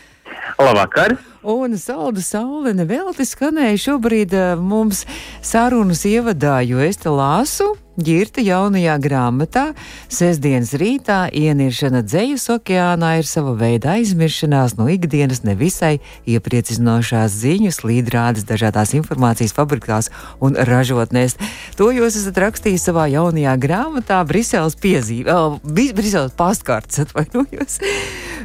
Un 1.42 1.74
saldu 1.78 2.22
saule 2.22 2.70
nevelti 2.78 3.26
skanēja 3.26 3.80
šobrīd 3.88 4.34
uh, 4.38 4.50
mums 4.62 5.02
sarunas 5.42 6.04
ievadā, 6.06 6.60
jo 6.62 6.78
es 6.78 7.00
te 7.02 7.10
lasu 7.10 7.72
Girta 8.00 8.40
jaunajā 8.40 8.94
grāmatā 9.04 9.62
sestdienas 10.08 10.70
rītā 10.80 11.26
ieniršana 11.36 12.00
dzējas 12.06 12.46
okeānā 12.54 13.10
ir 13.20 13.28
sava 13.28 13.52
veida 13.58 13.98
aizmiršanās 13.98 14.78
no 14.78 14.86
ikdienas 14.88 15.42
nevisai 15.44 15.98
iepriecinošās 16.24 17.36
ziņas, 17.42 17.82
līdrādes 17.84 18.48
dažādās 18.48 18.94
informācijas 18.96 19.52
fabrikās 19.52 20.08
un 20.40 20.56
ražotnēs. 20.56 21.36
To 21.76 21.90
jūs 21.92 22.16
esat 22.22 22.40
rakstījis 22.46 22.88
savā 22.88 23.10
jaunajā 23.12 23.58
grāmatā 23.60 24.24
Briseles 24.24 24.78
piezīme, 24.80 25.28
oh, 25.28 25.60
Briseles 25.60 26.32
pastkartes 26.38 27.04
atvainojos. 27.04 27.82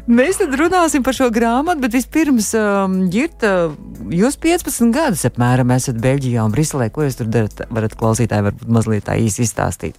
Mēs 0.05 0.37
tad 0.41 0.53
runāsim 0.59 1.03
par 1.05 1.15
šo 1.17 1.31
grāmatu, 1.33 1.81
bet 1.81 1.95
vispirms, 1.97 2.51
um, 2.59 2.97
Girta, 3.11 3.71
jūs 4.13 4.37
15 4.43 4.93
gadus 4.95 5.25
apmēram 5.27 5.73
esat 5.75 5.97
Beļģijā 6.03 6.45
un 6.45 6.53
Briselē. 6.53 6.89
Ko 6.93 7.07
jūs 7.07 7.17
tur 7.19 7.31
darat? 7.33 7.65
Varat 7.73 7.97
klausītāji 7.97 8.45
varbūt 8.49 8.71
mazliet 8.77 9.07
tā 9.09 9.17
īsi 9.19 9.45
izstāstīt? 9.47 9.97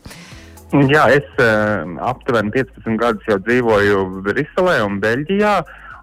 Jā, 0.92 1.08
es 1.16 1.28
uh, 1.40 1.84
aptuveni 2.04 2.52
15 2.54 3.00
gadus 3.00 3.28
jau 3.28 3.38
dzīvoju 3.42 4.06
Briselē 4.26 4.80
un 4.86 4.98
Beļģijā. 5.02 5.58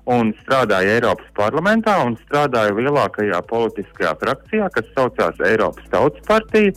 Un 0.05 0.35
strādāju 0.43 0.91
Eiropas 0.99 1.29
parlamentā 1.33 1.95
un 2.05 2.13
strādāju 2.27 2.77
lielākajā 2.77 3.39
politiskajā 3.49 4.11
frakcijā, 4.21 4.67
kas 4.75 4.91
saucās 4.93 5.39
Eiropas 5.47 5.87
Tautas 5.89 6.21
partija. 6.27 6.75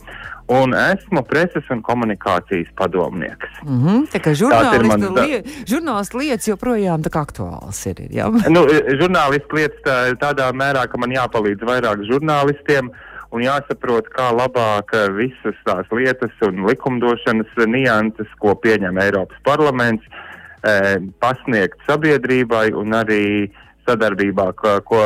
Un 0.49 0.73
esmu 0.73 1.21
preses 1.29 1.67
un 1.69 1.83
komunikācijas 1.85 2.71
padomnieks. 2.77 3.49
Mm 3.63 3.81
-hmm, 3.83 3.99
tā 4.09 4.19
kā 4.19 4.33
žurnālistu 4.33 5.11
lie, 5.13 5.43
žurnālistu 5.69 6.17
lietas 6.17 6.47
joprojām 6.47 7.03
tā 7.05 7.11
aktuāls 7.21 7.85
ir. 7.85 8.01
Jā. 8.09 8.25
nu, 8.55 8.65
žurnālistu 9.01 9.59
lietas 9.59 9.81
tā, 9.85 9.97
tādā 10.17 10.49
mērā, 10.53 10.87
ka 10.89 10.97
man 10.97 11.13
jāpalīdz 11.13 11.61
vairāk 11.61 12.01
žurnālistiem. 12.09 12.89
Un 13.31 13.41
jāsaprot, 13.41 14.09
kā 14.09 14.31
labāk 14.33 14.89
visas 15.13 15.57
tās 15.65 15.85
lietas 15.91 16.33
un 16.41 16.65
likumdošanas 16.65 17.51
nianses, 17.67 18.31
ko 18.39 18.55
pieņem 18.55 18.97
Eiropas 18.97 19.37
parlaments, 19.43 20.03
e, 20.65 20.97
pasniegt 21.19 21.77
sabiedrībai 21.85 22.73
un 22.73 22.89
arī 22.89 23.51
sadarbībā, 23.89 24.51
ko, 24.59 24.75
ko 24.85 25.05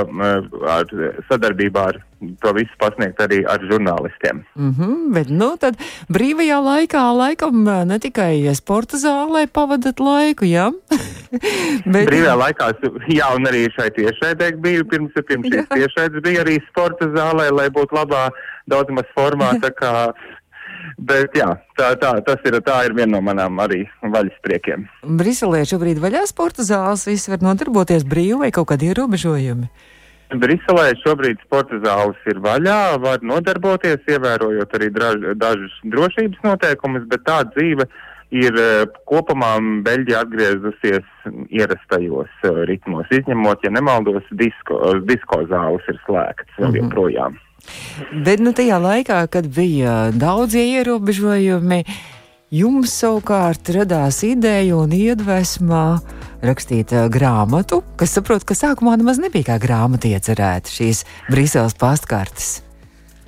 ar, 0.70 0.92
sadarbībā 1.30 1.86
ar 1.94 2.02
to 2.44 2.54
visu 2.56 2.75
pasniegt 2.80 3.20
arī 3.24 3.42
ar 3.50 3.63
žurnālistiem. 3.70 4.44
Mm 4.56 4.74
-hmm, 4.78 5.13
bet, 5.13 5.30
nu, 5.30 5.50
tad 5.60 5.80
brīvajā 6.10 6.60
laikā, 6.70 7.04
laikam, 7.18 7.63
ne 7.88 8.00
tikai 8.00 8.56
sporta 8.56 8.98
zālē 8.98 9.48
pavadat 9.48 10.00
laiku, 10.00 10.46
jā? 10.46 10.72
bet... 11.94 12.08
Brīvajā 12.08 12.36
laikā, 12.44 12.72
jā, 13.08 13.28
un 13.36 13.48
arī 13.52 13.68
šai 13.75 13.90
tiešraidē 13.98 14.52
biju, 14.62 14.86
pirms, 14.86 15.12
pirms 15.28 15.48
šīs 15.48 15.68
tiešraides 15.74 16.24
bija 16.24 16.42
arī 16.46 16.60
sporta 16.70 17.06
zālē, 17.06 17.52
lai 17.52 17.68
būtu 17.70 17.96
labā 17.96 18.30
daudz 18.68 18.90
maz 18.90 19.08
formā, 19.18 19.54
tā 19.60 19.72
kā 19.82 20.13
Bet 21.04 21.36
jā, 21.36 21.50
tā, 21.78 21.94
tā, 22.00 22.14
ir, 22.48 22.60
tā 22.64 22.78
ir 22.88 22.94
viena 22.96 23.16
no 23.16 23.22
manām 23.26 23.58
arī 23.64 23.82
vaļas 24.02 24.38
priekiem. 24.46 24.86
Briselē 25.20 25.64
šobrīd 25.68 26.00
vaļā 26.04 26.24
sporta 26.30 26.64
zāles, 26.68 27.08
visi 27.10 27.34
var 27.34 27.44
nodarboties 27.44 28.06
brīvi 28.08 28.40
vai 28.46 28.52
kaut 28.56 28.70
kādi 28.72 28.92
ierobežojumi? 28.92 29.68
Briselē 30.44 30.88
šobrīd 31.02 31.42
sporta 31.46 31.78
zāles 31.84 32.30
ir 32.30 32.40
vaļā, 32.42 32.80
var 33.04 33.26
nodarboties, 33.26 34.02
ievērojot 34.10 34.80
arī 34.80 34.90
draž, 34.94 35.28
dažus 35.38 35.76
drošības 35.94 36.42
noteikumus, 36.46 37.06
bet 37.12 37.26
tā 37.28 37.42
dzīve 37.52 37.90
ir 38.34 38.58
eh, 38.58 38.84
kopumā 39.10 39.54
Beļģija 39.86 40.24
atgriezusies 40.26 41.10
ierastajos 41.54 42.32
uh, 42.48 42.64
ritmos, 42.70 43.10
izņemot, 43.14 43.62
ja 43.66 43.72
nemaldos, 43.74 44.26
disko, 44.40 44.80
disko 45.06 45.44
zāles 45.52 45.86
ir 45.92 46.00
slēgts 46.08 46.58
vēl 46.58 46.68
mm 46.68 46.72
-hmm. 46.72 46.82
joprojām. 46.82 47.38
Bet 48.25 48.41
nu, 48.43 48.53
tajā 48.55 48.79
laikā, 48.82 49.22
kad 49.32 49.48
bija 49.53 50.12
daudzie 50.15 50.65
ierobežojumi, 50.79 51.84
jums 52.53 52.93
savukārt 53.00 53.72
radās 53.75 54.22
ideja 54.27 54.77
un 54.77 54.93
iedvesma 54.93 55.86
rakstīt 56.43 56.91
uh, 56.93 57.08
grāmatu, 57.12 57.82
kas 58.00 58.13
saprot, 58.17 58.46
ka 58.46 58.58
sākumā 58.58 58.98
nemaz 59.00 59.22
nebija 59.24 59.53
kā 59.53 59.58
grāmata 59.63 60.12
iecerēta 60.12 60.74
šīs 60.74 61.05
Briseles 61.32 61.77
pastkartes. 61.79 62.60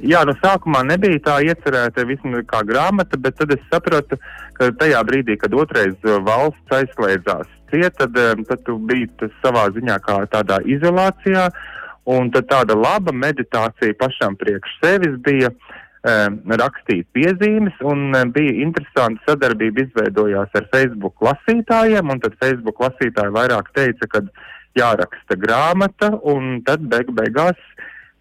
Jā, 0.03 0.25
no 0.27 0.35
sākumā 0.41 0.81
nebija 0.83 1.21
tā 1.23 1.37
iecerēta 1.47 2.03
vismaz 2.05 2.43
kā 2.49 2.59
grāmata, 2.67 3.17
bet 3.17 3.37
tad 3.39 3.53
es 3.55 3.63
sapratu, 3.71 4.19
ka 4.57 4.67
tajā 4.81 4.99
brīdī, 5.07 5.37
kad 5.39 5.55
otrais 5.55 5.95
valsts 6.03 6.75
aizslēdzās 6.75 7.47
ciet, 7.71 7.95
tad, 7.97 8.17
tad 8.49 8.65
tu 8.67 8.75
biji 8.89 9.07
savā 9.41 9.69
ziņā 9.75 9.97
kā 10.03 10.19
tādā 10.31 10.59
izolācijā, 10.67 11.47
un 12.05 12.29
tad 12.33 12.50
tāda 12.51 12.77
laba 12.77 13.13
meditācija 13.15 13.97
pašam 14.00 14.38
priekš 14.39 14.77
sevis 14.83 15.17
bija 15.25 15.51
Um, 16.05 16.35
rakstīt 16.62 17.07
piezīmes, 17.17 17.74
un 17.81 18.12
um, 18.13 18.29
bija 18.29 18.51
interesanti 18.62 19.24
sadarbība 19.25 19.88
izveidojās 19.88 20.51
ar 20.53 20.67
Facebook 20.69 21.24
lasītājiem, 21.25 22.12
un 22.13 22.19
tad 22.21 22.35
Facebook 22.43 22.83
lasītāji 22.83 23.33
vairāk 23.33 23.71
teica, 23.74 24.05
ka 24.12 24.21
jāraksta 24.77 25.33
grāmata, 25.41 26.12
un 26.29 26.59
tad 26.67 26.85
beig 26.91 27.09
beigās 27.17 27.57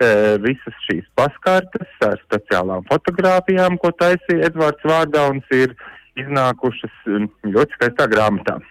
e, 0.01 0.09
visas 0.41 0.81
šīs 0.87 1.05
paskartes 1.19 2.07
ar 2.09 2.17
speciālām 2.23 2.87
fotogrāfijām, 2.89 3.77
ko 3.83 3.93
taisīja 4.01 4.49
Edvards 4.49 4.89
Vārdauns, 4.89 5.53
ir 5.53 5.77
iznākušas 6.25 7.11
um, 7.13 7.29
ļoti 7.45 7.77
skaistā 7.83 8.09
grāmatā. 8.09 8.63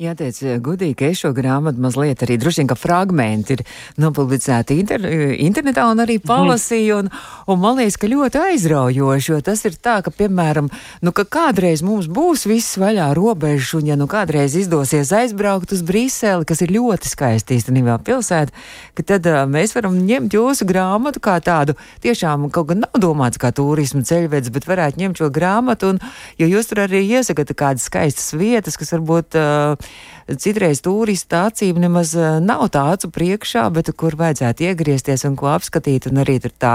Jāteic, 0.00 0.38
gudīgi, 0.64 0.94
ka 0.96 1.08
šo 1.12 1.28
grāmatu 1.36 1.82
mazliet 1.84 2.22
arī 2.24 2.38
droši 2.40 2.62
vien, 2.62 2.68
ka 2.70 2.76
fragmenti 2.78 3.58
ir 3.58 3.62
nopublicēti 4.00 4.78
inter, 4.80 5.02
internetā 5.44 5.84
un 5.92 5.98
arī 6.00 6.14
palasīju, 6.24 7.02
un, 7.02 7.10
un 7.52 7.58
man 7.60 7.76
liekas, 7.76 7.98
ka 8.00 8.08
ļoti 8.08 8.40
aizraujoši, 8.40 9.28
jo 9.28 9.40
tas 9.44 9.60
ir 9.68 9.76
tā, 9.76 9.98
ka, 10.00 10.08
piemēram, 10.08 10.70
nu, 11.04 11.12
ka 11.12 11.26
kādreiz 11.28 11.82
mums 11.84 12.08
būs 12.08 12.46
viss 12.48 12.78
vaļā 12.80 13.10
robežas, 13.18 13.74
un 13.76 13.90
ja 13.90 13.98
nu 14.00 14.06
kādreiz 14.08 14.56
izdosies 14.56 15.12
aizbraukt 15.18 15.76
uz 15.76 15.84
Briseli, 15.84 16.48
kas 16.48 16.64
ir 16.64 16.72
ļoti 16.78 17.12
skaisti 17.12 17.60
īstenībā 17.60 17.98
pilsēta, 18.06 18.56
ka 18.96 19.04
tad 19.12 19.28
uh, 19.28 19.42
mēs 19.52 19.76
varam 19.76 20.00
ņemt 20.00 20.38
jūsu 20.38 20.64
grāmatu 20.70 21.20
kā 21.20 21.36
tādu, 21.44 21.76
tiešām 22.00 22.48
kaut 22.48 22.70
gan 22.72 22.86
nav 22.86 23.04
domāts 23.04 23.36
kā 23.36 23.52
turismu 23.52 24.00
ceļvedis, 24.08 24.56
bet 24.56 24.70
varētu 24.72 25.04
ņemt 25.04 25.20
šo 25.20 25.28
grāmatu, 25.28 25.92
un, 25.92 26.02
jo 26.40 26.48
jūs 26.48 26.72
tur 26.72 26.86
arī 26.88 27.04
iesakāt 27.04 27.52
kādas 27.52 27.84
skaistas 27.92 28.32
vietas, 28.32 28.80
kas 28.80 28.96
varbūt 28.96 29.36
uh, 29.36 29.89
citreiz 30.38 30.82
turistu 30.84 31.38
acīm 31.40 31.80
nemaz 31.82 32.12
eh, 32.18 32.38
nav 32.44 32.68
tā 32.74 32.84
acu 32.94 33.10
priekšā, 33.14 33.64
bet 33.74 33.90
kur 33.98 34.16
vajadzētu 34.20 34.68
iegriezties 34.68 35.24
un 35.28 35.36
ko 35.40 35.50
apskatīt, 35.52 36.10
un 36.10 36.22
arī 36.22 36.38
tur 36.42 36.54
tā 36.54 36.74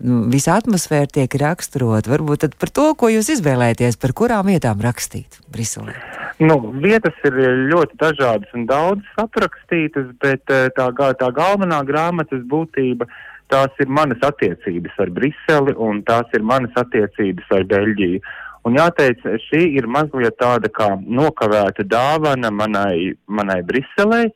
nu, 0.00 0.24
visa 0.32 0.56
atmosfēra 0.60 1.10
tiek 1.10 1.34
raksturot. 1.42 2.10
Varbūt 2.10 2.46
tad 2.46 2.56
par 2.60 2.70
to, 2.74 2.92
ko 2.98 3.10
jūs 3.12 3.32
izvēlēties, 3.36 3.98
par 4.02 4.14
kurām 4.16 4.52
vietām 4.52 4.82
rakstīt 4.84 5.40
Briselē. 5.52 5.96
Nu, 6.42 6.58
vietas 6.82 7.18
ir 7.26 7.36
ļoti 7.70 7.98
dažādas 8.00 8.54
un 8.56 8.66
daudzas 8.70 9.20
aprakstītas, 9.24 10.10
bet 10.22 10.50
eh, 10.50 10.68
tā, 10.76 10.88
tā 11.18 11.34
galvenā 11.34 11.82
grāmatas 11.88 12.42
būtība 12.48 13.08
tās 13.52 13.82
ir 13.84 13.90
manas 13.92 14.22
attiecības 14.24 14.96
ar 15.02 15.10
Briseli 15.12 15.74
un 15.76 16.00
tās 16.08 16.30
ir 16.36 16.44
manas 16.46 16.72
attiecības 16.80 17.50
ar 17.52 17.66
Beļģiju. 17.68 18.22
Un 18.68 18.78
jāteic, 18.78 19.22
šī 19.48 19.62
ir 19.78 19.88
mazliet 19.90 20.36
tāda 20.38 20.70
kā 20.70 20.92
nokavēta 21.02 21.82
dāvana 21.82 22.52
manai, 22.54 23.12
manai 23.26 23.58
Briselē, 23.66 24.28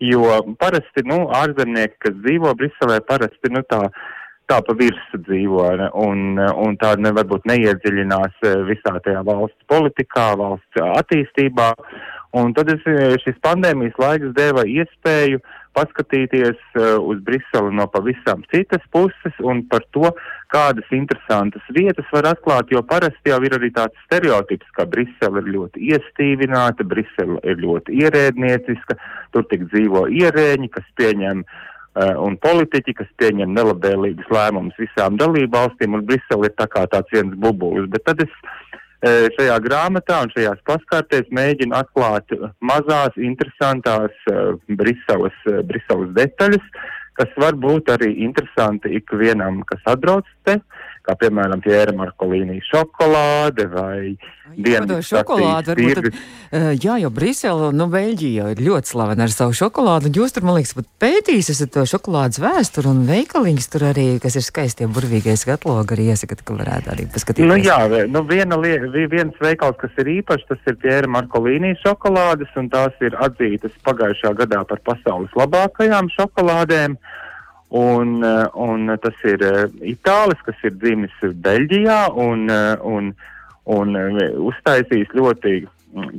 jo 0.00 0.38
parasti, 0.60 1.04
nu, 1.04 1.26
ārzemnieki, 1.36 1.98
kas 2.06 2.16
dzīvo 2.24 2.54
Briselē, 2.56 3.02
parasti, 3.04 3.52
nu, 3.52 3.60
tā, 3.68 3.82
tā 4.48 4.60
pa 4.64 4.76
virsu 4.78 5.20
dzīvo, 5.26 5.68
un, 6.00 6.40
un 6.40 6.78
tā 6.80 6.94
ne, 6.96 7.12
varbūt 7.16 7.44
neiedziļinās 7.50 8.40
eh, 8.48 8.56
visā 8.70 8.96
tajā 9.04 9.20
valsts 9.28 9.68
politikā, 9.68 10.30
valsts 10.40 10.84
attīstībā. 10.88 11.74
Un 12.34 12.56
tad 12.56 12.72
es, 12.72 12.80
šis 13.22 13.36
pandēmijas 13.44 14.00
laiks 14.00 14.32
deva 14.34 14.64
iespēju 14.66 15.38
paskatīties 15.76 16.60
uh, 16.78 16.96
uz 17.02 17.20
Briseli 17.26 17.74
no 17.74 17.86
pavisam 17.90 18.44
citas 18.52 18.82
puses 18.94 19.40
un 19.42 19.64
par 19.70 19.84
to, 19.96 20.10
kādas 20.54 20.88
interesantas 20.94 21.66
vietas 21.74 22.08
var 22.14 22.30
atklāt, 22.30 22.70
jo 22.72 22.82
parasti 22.86 23.32
jau 23.32 23.40
ir 23.46 23.56
arī 23.58 23.72
tāds 23.74 23.98
stereotips, 24.06 24.70
ka 24.76 24.86
Brisele 24.90 25.42
ir 25.42 25.52
ļoti 25.56 25.90
iestīvināta, 25.92 26.86
Brisele 26.86 27.40
ir 27.42 27.60
ļoti 27.64 28.00
ierēdnieciska, 28.04 28.98
tur 29.34 29.46
tik 29.50 29.66
dzīvo 29.72 30.06
ierēņi, 30.14 30.70
kas 30.76 30.86
pieņem 31.00 31.42
uh, 31.44 32.14
un 32.22 32.38
politiķi, 32.42 32.96
kas 33.02 33.10
pieņem 33.22 33.54
nelabēlīgus 33.58 34.30
lēmumus 34.34 34.78
visām 34.80 35.18
dalībvalstīm, 35.20 35.98
un 35.98 36.06
Brisele 36.06 36.50
ir 36.50 36.56
tā 36.60 36.70
kā 36.70 36.86
tāds 36.92 37.10
viens 37.14 37.34
bubulis. 37.34 37.90
Bet 37.90 38.06
tad 38.06 38.22
es 38.26 38.40
šajā 39.04 39.56
grāmatā 39.64 40.22
un 40.24 40.32
šajās 40.32 40.60
paskārtēs 40.68 41.30
mēģina 41.34 41.82
atklāt 41.84 42.30
mazās, 42.64 43.16
interesantās 43.20 44.14
uh, 44.32 44.54
Briseles, 44.68 45.36
uh, 45.50 45.60
Briseles 45.68 46.12
detaļas, 46.16 46.64
kas 47.18 47.34
var 47.38 47.58
būt 47.60 47.92
arī 47.94 48.14
interesanti 48.26 48.94
ikvienam, 48.98 49.62
kas 49.68 49.84
atbrauc 49.94 50.28
te, 50.48 50.58
kā 51.04 51.16
piemēram 51.20 51.60
Piera 51.64 51.92
Markolīnī 51.96 52.60
šokolāde 52.64 53.68
vai 53.72 54.14
Dienvidu 54.54 55.00
šokolādi. 55.04 55.72
Varbūt, 55.72 55.98
tad, 55.98 56.18
uh, 56.54 56.66
jā, 56.76 56.96
jo 57.02 57.10
Brisele 57.14 57.70
un 57.70 57.78
nu, 57.80 57.86
Beļģija 57.92 58.50
ir 58.54 58.62
ļoti 58.64 58.92
slavena 58.92 59.26
ar 59.26 59.32
savu 59.32 59.56
šokolādu. 59.56 60.12
Jūs 60.14 60.36
tur, 60.36 60.44
man 60.46 60.58
liekas, 60.58 60.74
pat 60.78 60.88
pētījis 61.02 61.50
esat 61.54 61.72
to 61.74 61.84
šokolādes 61.88 62.40
vēsturi 62.42 62.90
un 62.92 63.02
veikaliņas 63.08 63.70
tur 63.72 63.86
arī, 63.90 64.06
kas 64.22 64.38
ir 64.38 64.46
skaistie 64.46 64.88
burvīgais 64.90 65.46
gatlogi, 65.48 65.96
arī 65.96 66.08
iesakat, 66.14 66.44
ka 66.46 66.58
varētu 66.60 66.94
arī 66.94 67.08
paskatīties. 67.14 67.50
Nu 67.50 67.58
jā, 67.58 67.80
nu 68.12 68.24
viena 68.28 68.60
viens 68.60 69.42
veikals, 69.42 69.80
kas 69.80 69.98
ir 70.04 70.12
īpašs, 70.18 70.48
tas 70.52 70.70
ir 70.70 70.78
Piera 70.84 71.10
Markolīnī 71.10 71.74
šokolādes, 71.82 72.52
un 72.60 72.70
tās 72.72 72.96
ir 73.04 73.16
atzītas 73.24 73.74
pagājušā 73.88 74.34
gadā 74.44 74.62
par 74.68 74.80
pasaules 74.86 75.34
labākajām 75.40 76.12
šokolādēm. 76.14 76.98
Un, 77.70 78.18
eh, 78.24 78.46
un 78.54 78.92
tas 79.02 79.22
ir 79.24 79.42
eh, 79.42 79.64
itālis, 79.94 80.42
kas 80.46 80.58
ir 80.62 80.76
dzimis 80.78 81.14
Beļģijā, 81.22 82.00
un, 82.14 82.50
un 82.82 83.14
un 83.64 83.96
e, 83.96 84.28
uztaisījis 84.44 85.14
ļoti 85.16 85.54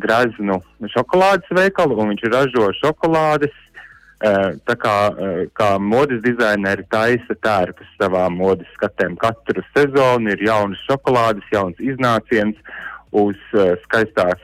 graznu 0.01 0.59
šokolādes 0.93 1.51
veikalu, 1.53 1.97
un 1.99 2.13
viņš 2.13 2.27
ražo 2.33 2.71
šokolādes. 2.81 3.53
Tā 4.65 4.73
kā, 4.79 4.93
kā 5.53 5.67
modes 5.77 6.21
dizaineri 6.23 6.85
taisa 6.89 7.35
tērpus 7.43 7.89
savām 7.99 8.37
modes 8.39 8.69
skatēm. 8.77 9.17
Katru 9.21 9.61
sezonu 9.75 10.31
ir 10.31 10.41
jaunas 10.47 10.79
šokolādes, 10.87 11.45
jauns 11.53 11.81
iznāciens 11.83 12.55
uz 13.11 13.35
skaistās 13.83 14.41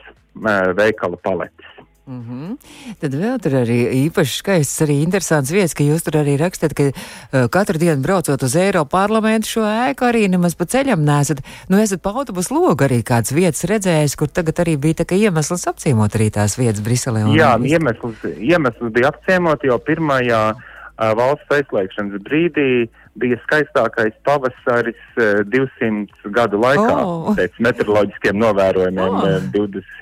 veikala 0.76 1.18
paletes. 1.24 1.71
Mm 2.06 2.22
-hmm. 2.22 2.56
Tad 2.98 3.14
vēl 3.14 3.38
tur 3.38 3.52
arī 3.62 3.78
īpaši 4.08 4.36
skaists, 4.36 4.82
arī 4.82 5.02
interesants 5.02 5.50
vietas, 5.50 5.74
ka 5.74 5.84
jūs 5.84 6.02
tur 6.02 6.18
arī 6.18 6.34
rakstat, 6.38 6.74
ka 6.74 6.82
uh, 6.90 7.46
katru 7.48 7.78
dienu 7.78 8.02
braucot 8.02 8.42
uz 8.42 8.56
Eiropas 8.56 8.90
parlamentu 8.90 9.46
šo 9.46 9.62
ēku 9.62 10.02
arī 10.10 10.26
nemaz 10.28 10.54
pa 10.54 10.64
ceļam 10.64 11.04
nesat. 11.04 11.38
Nu, 11.68 11.78
esat 11.78 12.02
pa 12.02 12.10
autobusu 12.10 12.54
logu 12.54 12.84
arī 12.84 13.02
kāds 13.02 13.30
vietas 13.34 13.64
redzējis, 13.64 14.16
kur 14.16 14.28
tagad 14.28 14.58
arī 14.58 14.76
bija 14.76 14.94
tā 14.94 15.04
kā 15.04 15.14
iemesls 15.14 15.66
apciemot 15.66 16.14
arī 16.14 16.30
tās 16.30 16.58
vietas 16.58 16.82
Briselē. 16.82 17.22
Jā, 17.38 17.54
iemesls, 17.62 18.18
iemesls 18.38 18.92
bija 18.92 19.08
apciemot, 19.08 19.62
jo 19.62 19.78
pirmajā 19.78 20.42
uh, 20.54 21.14
valsts 21.14 21.54
aizslēgšanas 21.54 22.22
brīdī 22.26 22.88
bija 23.14 23.36
skaistākais 23.44 24.14
pavasaris 24.24 25.02
uh, 25.16 25.42
200 25.46 26.32
gadu 26.34 26.58
laikā 26.58 26.98
oh. 27.04 27.34
pēc 27.36 27.58
meteoroloģiskiem 27.60 28.38
novērojumiem 28.42 29.18
oh. 29.20 29.50
20. 29.54 30.01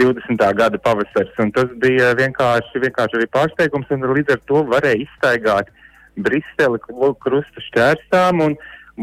20. 0.00 0.44
gada 0.58 0.80
pavasaris. 0.82 1.34
Tas 1.54 1.72
bija 1.82 2.12
vienkārši, 2.18 2.82
vienkārši 2.82 3.20
arī 3.20 3.28
pārsteigums, 3.34 3.90
un 3.94 4.06
līdz 4.16 4.36
ar 4.36 4.42
to 4.50 4.64
varēja 4.72 5.02
izstaigāt 5.04 5.70
Briseli 6.14 6.78
krustu 6.86 7.62
šķērstām 7.68 8.42
un 8.44 8.56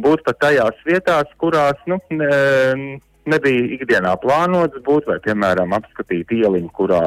būt 0.03 0.23
pat 0.27 0.39
tajās 0.39 0.77
vietās, 0.87 1.31
kurās 1.41 1.79
nu, 1.91 1.97
ne, 2.15 2.99
nebija 3.27 3.65
ikdienā 3.77 4.15
plānots 4.23 4.79
būt, 4.85 5.09
vai, 5.09 5.19
piemēram, 5.25 5.75
apskatīt 5.75 6.31
ieliņu, 6.37 6.71
kurā, 6.77 7.03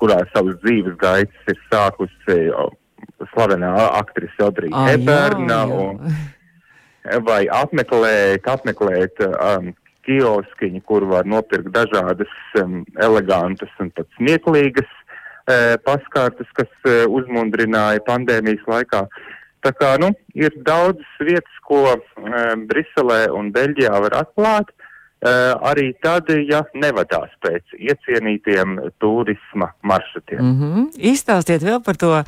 kurā 0.00 0.22
savas 0.32 0.56
dzīves 0.64 0.96
gaitas 1.00 1.52
ir 1.52 1.60
sākusi 1.68 2.38
slavenā 3.34 3.74
aktrise 4.00 4.46
Audrija 4.46 4.86
Heberna. 4.88 5.62
Vai 7.26 7.44
apmeklēt, 7.50 8.46
apmeklēt 8.46 9.18
um, 9.26 9.72
kioskiņi, 10.06 10.82
kur 10.88 11.06
var 11.10 11.28
nopirkt 11.28 11.72
dažādas 11.74 12.32
um, 12.60 12.82
elegantas 13.02 13.70
un 13.82 13.92
pat 13.96 14.08
smieklīgas 14.18 14.88
uh, 14.88 15.78
paskārtas, 15.86 16.50
kas 16.58 16.70
uh, 16.86 17.04
uzmundrināja 17.10 18.02
pandēmijas 18.08 18.66
laikā. 18.70 19.06
Tā 19.62 19.70
kā 19.78 19.92
nu, 20.02 20.10
ir 20.34 20.54
daudz 20.66 21.02
vietas, 21.22 21.58
ko 21.66 21.84
um, 21.94 22.66
Briselē 22.70 23.28
un 23.30 23.52
Beļģijā 23.54 23.94
var 24.06 24.18
atklāt, 24.24 24.72
arī 25.22 25.92
tad, 26.02 26.30
ja 26.48 26.64
nevadās 26.74 27.30
pēc 27.44 27.76
iecienītiem 27.78 28.78
turisma 28.98 29.72
maršrutiem. 29.82 30.42
Mm 30.42 30.56
-hmm. 30.60 30.88
Izstāstiet 31.12 31.62
vēl 31.62 31.82
par 31.84 31.96
to 31.96 32.24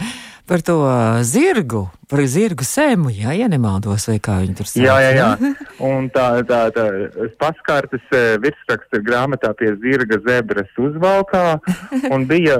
par 0.47 0.61
to 0.61 0.77
zirgu, 1.25 1.87
par 2.09 2.21
zirgu 2.29 2.67
sēmu, 2.69 3.09
jā, 3.17 3.33
ja 3.39 3.47
nemaldos, 3.49 4.09
vai 4.11 4.19
kā 4.21 4.37
viņi 4.43 4.57
tur 4.59 4.69
sēž. 4.69 4.85
Jā, 4.85 4.97
jā, 5.01 5.13
jā. 5.17 5.53
Un 5.89 6.11
tā, 6.13 6.27
tā, 6.49 6.61
tā 6.75 6.85
paskārtas 7.41 8.05
virsraksts 8.45 8.99
ir 8.99 9.05
grāmatā 9.07 9.55
pie 9.57 9.73
zirga 9.81 10.21
zebras 10.27 10.81
uzvalkā, 10.81 11.47
un 12.14 12.29
bija, 12.29 12.59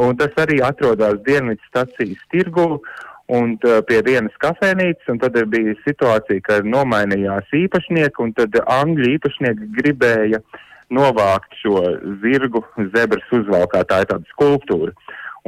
un 0.00 0.18
tas 0.18 0.34
arī 0.42 0.58
atrodās 0.66 1.20
dienvidu 1.26 1.62
stacijas 1.70 2.26
tirgu. 2.34 2.82
Un 3.30 3.52
tā, 3.62 3.76
pie 3.86 4.00
vienas 4.02 4.34
kafejnīcas, 4.42 5.06
un 5.12 5.20
tad 5.22 5.36
bija 5.52 5.76
situācija, 5.84 6.42
ka 6.42 6.58
nomainījās 6.66 7.52
īpašnieki, 7.54 8.24
un 8.24 8.32
tad 8.34 8.56
angļu 8.64 9.12
īpašnieki 9.14 9.68
gribēja 9.76 10.40
novākt 10.90 11.54
šo 11.60 11.84
zirgu 12.24 12.64
zebras 12.94 13.34
uzvalkā. 13.38 13.84
Tā 13.86 14.02
ir 14.02 14.10
tāda 14.10 14.34
skulptūra. 14.34 14.94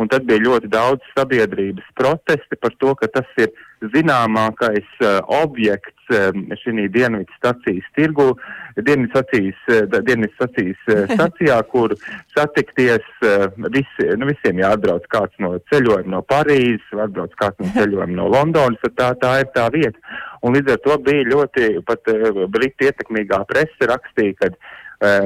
Un 0.00 0.08
tad 0.08 0.24
bija 0.28 0.40
ļoti 0.40 0.70
daudz 0.72 1.04
sabiedrības 1.12 1.88
protesti 1.98 2.56
par 2.60 2.72
to, 2.80 2.94
ka 2.96 3.10
tas 3.12 3.28
ir 3.42 3.50
zināmākais 3.92 4.88
uh, 5.02 5.18
objekts 5.42 6.14
um, 6.14 6.46
šī 6.62 6.86
dienvidu 6.94 7.36
stacijas 7.36 7.88
tirgu, 7.98 8.30
dienvidu 8.78 9.10
stacijas, 9.10 9.60
uh, 9.68 10.28
stacijas 10.38 10.82
uh, 10.88 11.02
stacijā, 11.16 11.58
kur 11.72 11.96
satikties 12.32 13.04
uh, 13.26 13.48
visi, 13.74 14.08
nu, 14.16 14.30
visiem 14.30 14.62
jāatbrauc 14.62 15.08
kāds 15.12 15.36
no 15.42 15.56
ceļojuma 15.72 16.14
no 16.14 16.22
Parīzes, 16.30 16.92
atbrauc 16.96 17.34
kāds 17.40 17.60
no 17.60 17.72
ceļojuma 17.76 18.16
no 18.16 18.30
Londonas, 18.32 18.80
tad 18.86 18.96
tā, 19.00 19.10
tā 19.24 19.34
ir 19.42 19.50
tā 19.56 19.68
vieta. 19.74 20.20
Un 20.42 20.56
līdz 20.56 20.72
ar 20.74 20.84
to 20.86 21.00
bija 21.04 21.28
ļoti, 21.34 21.72
pat 21.88 22.14
uh, 22.14 22.46
briti 22.54 22.88
ietekmīgā 22.88 23.44
prese 23.50 23.90
rakstīja, 23.90 24.38
ka 24.40 24.54
uh, 24.54 24.78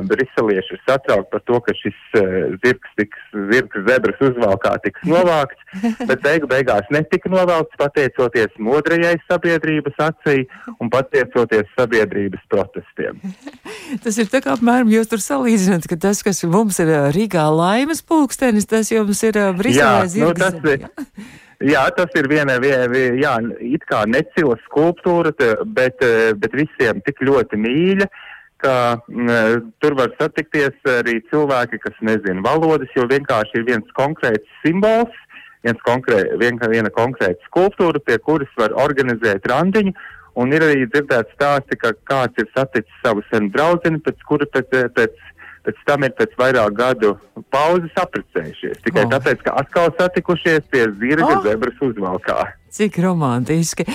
briselieši 0.09 0.77
ir 0.77 0.81
satraukti 0.87 1.31
par 1.35 1.43
to, 1.49 1.59
ka 1.67 1.75
šis 1.77 1.97
uh, 2.17 2.55
zirgs, 2.63 2.93
tiks, 2.97 3.25
zirgs 3.51 3.85
zebras 3.89 4.23
uzvalkā 4.25 4.73
tiks 4.85 5.05
novākts, 5.09 5.61
bet 6.09 6.23
beigu 6.25 6.49
beigās 6.51 6.89
netika 6.95 7.31
novākts 7.33 7.77
pateicoties 7.81 8.57
modrajai 8.63 9.17
sabiedrības 9.27 10.01
acī 10.09 10.47
un 10.81 10.93
pateicoties 10.93 11.69
sabiedrības 11.77 12.45
protestiem. 12.53 13.21
Tas 14.05 14.17
ir 14.23 14.31
tā 14.33 14.41
kā 14.45 14.57
apmēram 14.57 14.93
jūs 14.93 15.13
tur 15.13 15.23
salīdzināt, 15.23 15.89
ka 15.91 15.99
tas, 16.01 16.23
kas 16.25 16.45
mums 16.49 16.81
ir 16.83 16.93
Rīgā 17.15 17.45
laimes 17.53 18.01
pulkstenis, 18.07 18.69
tas 18.71 18.91
jums 18.93 19.21
ir 19.29 19.39
Briselē 19.59 20.07
zirgs. 20.11 20.25
Nu, 20.25 20.33
tas, 20.37 20.57
jā. 20.65 21.27
Jā, 21.65 21.87
tas 21.97 22.13
ir 22.21 22.27
viena, 22.29 22.59
viena 22.61 22.85
jā, 23.17 23.33
it 23.65 23.85
kā 23.89 24.03
necila 24.05 24.59
skulptūra, 24.67 25.33
bet, 25.73 26.03
bet 26.37 26.53
visiem 26.53 27.01
tik 27.07 27.23
ļoti 27.25 27.57
mīļa, 27.63 28.09
ka 28.63 28.75
m, 29.09 29.27
mm, 29.27 29.71
tur 29.83 29.97
var 29.99 30.13
satikties 30.21 30.91
arī 30.97 31.19
cilvēki, 31.31 31.81
kas 31.83 31.97
nezina 32.01 32.45
valodas, 32.45 32.91
jo 32.97 33.07
vienkārši 33.11 33.61
ir 33.61 33.67
viens 33.69 33.95
konkrēts 33.99 34.61
simbols, 34.65 35.15
viens 35.67 35.81
konkrē, 35.87 36.23
vien, 36.41 36.61
viena 36.73 36.93
konkrēta 36.95 37.51
skulptūra, 37.51 38.03
pie 38.07 38.19
kuras 38.23 38.53
var 38.61 38.77
organizēt 38.87 39.49
randiņu. 39.51 39.95
Un 40.37 40.53
ir 40.53 40.61
arī 40.67 40.85
dzirdēts 40.93 41.33
stāsti, 41.33 41.79
ka 41.81 41.95
kāds 42.09 42.37
ir 42.43 42.49
saticis 42.53 43.01
savu 43.01 43.23
senu 43.31 43.49
draugu, 43.55 43.95
pēc 44.05 44.27
kura 44.29 44.45
pēc, 44.53 44.75
pēc, 44.93 45.15
pēc 45.65 45.79
tam 45.89 46.05
ir 46.05 46.13
pēc 46.19 46.35
vairāk 46.37 46.77
gadu 46.77 47.15
pauzes 47.55 47.97
apprecējušies. 48.03 48.83
Tikai 48.85 49.07
oh. 49.07 49.13
tāpēc, 49.15 49.41
ka 49.47 49.57
atkal 49.63 49.89
satikušies 49.97 50.69
pie 50.73 50.85
zirga 51.01 51.39
oh. 51.39 51.43
zebras 51.47 51.81
uzvalkā. 51.89 52.43
Cik 52.77 52.99
romantiski. 53.01 53.87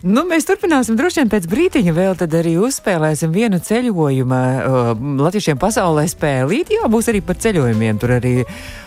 Nu, 0.00 0.22
mēs 0.24 0.46
turpināsim 0.48 0.96
droši 0.96 1.20
vien 1.20 1.28
pēc 1.28 1.44
brīdiņa 1.50 1.92
vēl 1.92 2.14
tad 2.16 2.32
arī 2.38 2.54
uzspēlēsim 2.56 3.34
vienu 3.34 3.58
ceļojumu 3.60 4.38
uh, 4.40 4.92
latviešiem 5.20 5.60
pasaulē 5.60 6.06
spēlīt. 6.08 6.72
Jā, 6.72 6.88
būs 6.88 7.10
arī 7.12 7.20
par 7.20 7.36
ceļojumiem. 7.36 8.00
Tur 8.00 8.14
arī 8.16 8.32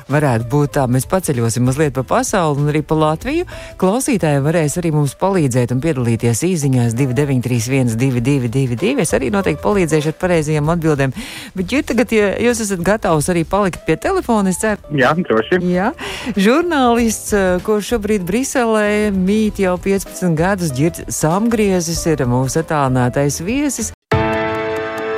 varētu 0.09 0.47
būt 0.49 0.73
tā, 0.77 0.87
mēs 0.89 1.05
paceļosim 1.09 1.67
mazliet 1.67 1.93
pa 1.93 2.01
pasauli 2.07 2.63
un 2.63 2.71
arī 2.71 2.81
pa 2.81 2.97
Latviju. 2.97 3.45
Klausītāji 3.79 4.41
varēs 4.43 4.79
arī 4.81 4.89
mums 4.95 5.13
palīdzēt 5.21 5.75
un 5.75 5.83
piedalīties 5.83 6.41
īziņās 6.49 6.97
2931 6.97 7.93
2222. 7.93 8.95
Es 9.05 9.13
arī 9.13 9.29
noteikti 9.33 9.61
palīdzēšu 9.63 10.13
ar 10.15 10.17
pareizajiem 10.23 10.73
atbildēm. 10.73 11.13
Bet, 11.53 11.77
ja 11.77 11.83
tagad, 11.85 12.11
ja 12.15 12.33
jūs 12.41 12.63
esat 12.65 12.81
gatavs 12.85 13.29
arī 13.29 13.45
palikt 13.45 13.85
pie 13.85 13.99
telefona, 14.01 14.49
es 14.49 14.59
ceru. 14.63 14.81
Jā, 14.97 15.13
droši. 15.13 15.61
Jā, 15.69 15.93
žurnālists, 16.33 17.33
uh, 17.37 17.61
kurš 17.65 17.93
šobrīd 17.93 18.25
Briselē 18.27 19.13
mīl 19.13 19.42
mīt 19.43 19.59
jau 19.59 19.75
15 19.81 20.37
gadus, 20.39 20.71
Girts 20.71 21.03
Samgriezis 21.11 21.99
ir 22.07 22.23
mūsu 22.29 22.61
attālinātais 22.61 23.41
viesis. 23.43 23.91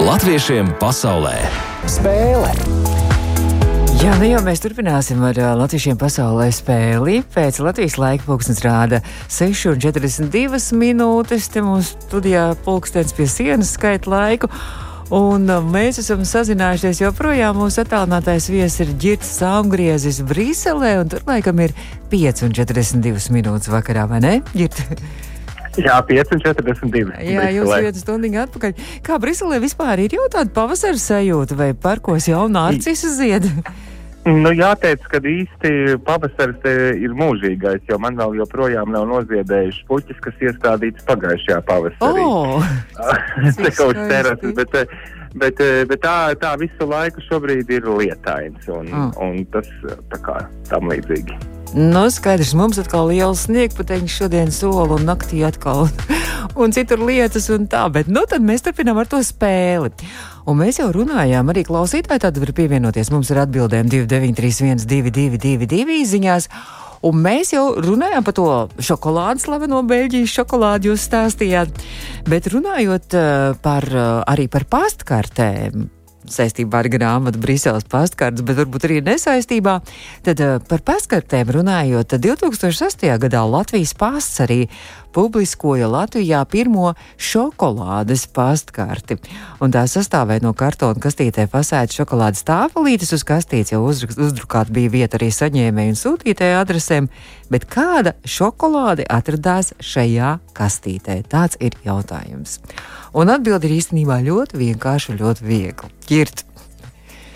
Latviešiem 0.01 0.71
pasaulē 0.81 1.35
spēle! 1.89 2.49
Jā, 4.01 4.15
nu 4.19 4.27
jau 4.27 4.41
mēs 4.45 4.61
turpināsim 4.61 5.21
ar 5.25 5.37
uh, 5.39 5.51
Latvijiem 5.57 5.97
pasaulē 5.97 6.49
spēli. 6.53 7.19
Pēc 7.33 7.61
Latvijas 7.63 7.99
laika 8.01 8.25
pulkstenis 8.27 8.63
rāda 8.65 9.01
6,42 9.31 10.75
minūtes. 10.77 11.49
Te 11.53 11.63
mums 11.65 11.93
studijā 12.07 12.49
pulkstenis 12.65 13.15
pie 13.17 13.29
sienas 13.29 13.75
skaita 13.77 14.11
laiku. 14.11 14.49
Un 15.13 15.45
uh, 15.51 15.61
mēs 15.61 15.99
esam 16.01 16.23
sazinājušies 16.25 17.03
joprojām. 17.03 17.59
Mūsu 17.61 17.83
attālinātais 17.83 18.47
viesis 18.49 18.81
ir 18.81 18.93
Girts 19.01 19.29
Saungriezis 19.37 20.23
Brīselē, 20.25 20.95
un 21.03 21.11
tur 21.13 21.21
laikam 21.27 21.61
ir 21.61 21.75
5,42 22.09 23.29
minūtes 23.35 23.69
vakarā, 23.69 24.07
vai 24.09 24.23
ne? 24.23 24.33
Girt? 24.55 24.81
Jā, 25.77 25.99
5,42. 26.07 27.19
Jā, 27.35 27.49
jūs 27.53 27.69
vienu 27.69 27.99
stundu 28.01 28.31
atpakaļ. 28.45 28.85
Kā 29.05 29.19
Briselē 29.21 29.59
vispār 29.63 30.05
ir 30.05 30.15
jau 30.17 30.25
tāda 30.31 30.49
pavasara 30.55 30.97
sajūta 30.97 31.57
vai 31.59 31.73
parkos 31.77 32.29
jau 32.31 32.47
nārcisu 32.51 33.11
ziedi? 33.19 33.51
Nu, 34.25 34.49
jāteic, 34.57 35.03
ka 35.11 35.19
īsti 35.21 35.99
pavasaris 36.05 36.63
ir 36.97 37.13
mūžīgais, 37.13 37.83
jo 37.89 37.99
man 38.01 38.17
vēl 38.17 38.39
joprojām 38.39 38.89
nav 38.95 39.05
noziedējuši 39.11 39.83
puķis, 39.85 40.21
kas 40.25 40.39
iestādīts 40.47 41.05
pagājušajā 41.05 41.59
pavasarī. 41.67 42.23
Oh, 42.25 42.65
ir 43.45 43.75
kaut 43.77 43.93
kas 43.93 44.09
terases, 44.09 44.55
bet, 44.57 44.73
bet, 45.37 45.61
bet 45.91 46.01
tā, 46.01 46.15
tā 46.41 46.55
visu 46.57 46.89
laiku 46.89 47.21
šobrīd 47.29 47.69
ir 47.77 47.85
lietains 47.85 48.65
un, 48.73 48.89
Ah. 48.89 49.11
un 49.21 49.43
tas 49.53 49.69
tā 50.09 50.21
kā 50.25 50.39
tam 50.71 50.89
līdzīgi. 50.89 51.37
Nu, 51.75 52.05
skaidrs, 52.09 52.53
mums 52.57 52.77
atkal 52.79 53.09
liels 53.11 53.45
sniegputeņš 53.49 54.13
šodien 54.23 54.51
sola 54.53 54.95
un 54.95 55.05
naktī 55.05 55.41
atkal 55.45 55.85
un 56.61 56.71
citur 56.73 57.01
lietas 57.03 57.49
un 57.53 57.67
tā, 57.69 57.85
bet 57.91 58.07
nu 58.09 58.25
tad 58.29 58.41
mēs 58.41 58.63
turpinām 58.65 58.97
ar 59.01 59.09
to 59.11 59.19
spēli. 59.21 59.91
Un 60.45 60.59
mēs 60.61 60.77
jau 60.77 60.91
runājām, 60.93 61.47
arī 61.49 61.63
klausītāji 61.65 62.21
tad 62.21 62.35
var 62.37 62.51
pievienoties. 62.53 63.09
Mums 63.09 63.31
ir 63.33 63.39
atbildēm 63.41 63.89
2931 63.89 64.85
222 64.85 66.03
ziņās. 66.11 66.49
Un 67.05 67.17
mēs 67.21 67.51
jau 67.53 67.63
runājām 67.81 68.25
par 68.25 68.35
to 68.37 68.45
šokolādi, 68.81 69.41
slaveno 69.41 69.81
Beļģijas 69.89 70.37
šokolādi, 70.39 70.91
jūs 70.91 71.05
stāstījāt. 71.09 71.81
Bet 72.29 72.49
runājot 72.53 73.17
uh, 73.17 73.57
par, 73.61 73.89
uh, 73.89 74.21
arī 74.29 74.45
par 74.49 74.67
pastkartēm, 74.69 75.87
saistībā 76.29 76.81
ar 76.81 76.89
grāmatu 76.93 77.41
Briseles 77.41 77.85
pastkartes, 77.89 78.45
bet 78.45 78.57
varbūt 78.61 78.87
arī 78.87 79.01
nesaistībā. 79.05 79.79
Tad 80.25 80.41
uh, 80.45 80.57
par 80.69 80.85
pastkartēm 80.85 81.53
runājot, 81.57 82.09
tad 82.13 82.25
2008. 82.25 83.17
gadā 83.25 83.43
Latvijas 83.49 83.93
pasts 83.97 84.45
arī 84.45 84.65
publiskoja 85.15 85.87
Latvijā 85.87 86.41
pirmo 86.51 86.91
šokolādes 87.15 88.25
pastkarti. 88.35 89.17
Un 89.63 89.71
tā 89.71 89.85
sastāvēja 89.87 90.43
no 90.43 90.51
kartona 90.57 90.99
kastītē 90.99 91.47
fasēta 91.51 92.01
šokolādes 92.01 92.43
tāfelītes, 92.47 93.13
uz 93.15 93.23
kastītes 93.27 93.71
jau 93.71 93.81
uzrak- 93.87 94.17
uzdrukāt 94.19 94.71
bija 94.75 94.91
vieta 94.91 95.19
arī 95.19 95.31
saņēmēju 95.31 95.95
un 95.95 96.01
sūtītāju 96.01 96.59
adresēm, 96.59 97.09
bet 97.49 97.67
kāda 97.71 98.15
šokolāde 98.27 99.07
atradās 99.07 99.71
šajā 99.79 100.39
kastītē? 100.53 101.21
Tāds 101.31 101.55
ir 101.59 101.77
jautājums. 101.85 102.59
Un 103.15 103.31
atbildi 103.31 103.69
ir 103.69 103.77
īstenībā 103.79 104.19
ļoti 104.25 104.59
vienkārša 104.59 105.13
un 105.13 105.21
ļoti 105.23 105.47
viegla. 105.47 105.89
Ķirt. 106.09 106.43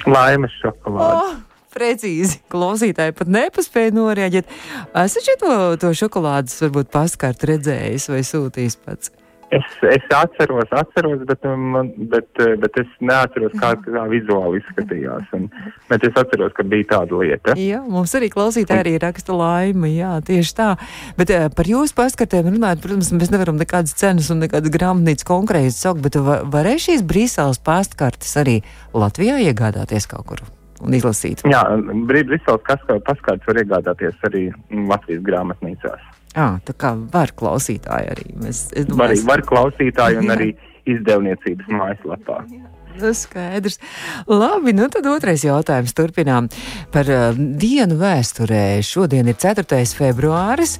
Laimes 0.08 0.52
šokolāde. 0.60 1.16
Oh, 1.16 1.49
precīzi. 1.74 2.42
Klausītāji 2.52 3.16
pat 3.20 3.32
nepaspēja 3.38 3.96
norēģēt. 3.98 4.58
Esat 5.06 5.30
šo 5.30 5.56
to 5.82 5.94
šokolādes 6.04 6.60
varbūt 6.66 6.92
paskart 6.94 7.48
redzējis 7.50 8.10
vai 8.14 8.22
sūtījis 8.28 8.80
pats? 8.86 9.16
Es, 9.50 9.66
es 9.82 10.04
atceros, 10.14 10.70
atceros, 10.70 11.24
bet, 11.26 11.46
man, 11.74 11.88
bet, 12.12 12.28
bet 12.62 12.76
es 12.78 12.90
neatceros, 13.02 13.56
kā 13.58 13.72
tā 13.82 14.04
vizuāli 14.12 14.60
izskatījās. 14.62 15.32
Un, 15.34 15.48
bet 15.90 16.06
es 16.06 16.20
atceros, 16.22 16.54
ka 16.54 16.66
bija 16.70 16.86
tāda 16.92 17.18
lieta. 17.24 17.56
Jā, 17.58 17.80
mums 17.82 18.14
arī 18.18 18.30
klausītāji 18.30 18.84
arī 18.84 18.94
raksta 19.02 19.34
laimi. 19.34 19.96
Jā, 19.96 20.12
tieši 20.26 20.54
tā. 20.60 20.70
Bet 21.18 21.34
eh, 21.34 21.48
par 21.50 21.72
jūsu 21.72 21.98
paskartēm 21.98 22.52
runājot, 22.52 22.86
protams, 22.86 23.10
mēs 23.18 23.34
nevaram 23.34 23.58
nekādas 23.58 23.98
cenas 23.98 24.30
un 24.30 24.46
nekādas 24.46 24.70
grāmatnīcas 24.78 25.26
konkrēti 25.32 25.74
saukt, 25.74 26.06
bet 26.06 26.22
va- 26.22 26.44
varēs 26.46 26.86
šīs 26.86 27.08
Brīseles 27.10 27.64
pastkartes 27.66 28.38
arī 28.38 28.60
Latvijā 28.94 29.42
iegādāties 29.50 30.06
kaut 30.14 30.30
kur 30.30 30.46
un 30.86 30.96
izlasīt. 30.96 31.44
Jā, 31.50 31.64
Brīseles 32.10 32.64
paskārts 33.08 33.48
var 33.50 33.62
iegādāties 33.64 34.26
arī 34.30 34.48
Latvijas 34.90 35.24
grāmatnīcās. 35.28 36.08
Jā, 36.36 36.50
tā 36.66 36.76
kā 36.78 36.94
var 37.14 37.34
klausītāji 37.38 38.12
arī. 38.14 38.28
Mēs, 38.40 38.68
es 38.78 38.86
Var, 38.86 38.94
domāju, 38.94 39.24
var 39.28 39.46
klausītāji 39.50 40.20
un 40.22 40.30
Jā. 40.30 40.36
arī 40.38 40.50
izdevniecības 40.90 41.72
mājaslapā. 41.74 42.44
Nu, 42.98 43.14
skaidrs. 43.14 43.78
Labi, 44.28 44.74
nu 44.74 44.88
tad 44.90 45.06
otrais 45.08 45.44
jautājums. 45.46 45.94
Turpinām 45.96 46.50
par 46.94 47.08
uh, 47.14 47.38
dienu 47.38 48.00
vēsturē. 48.00 48.82
Šodien 48.84 49.30
ir 49.30 49.38
4. 49.40 49.64
februāris, 49.96 50.80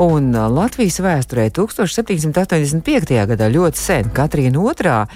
un 0.00 0.32
uh, 0.32 0.48
Latvijas 0.50 0.98
vēsturē 1.04 1.50
1785. 1.54 3.14
gadā 3.34 3.50
ļoti 3.52 3.84
sen 3.84 4.10
Katrīna 4.16 4.64
II 4.64 5.06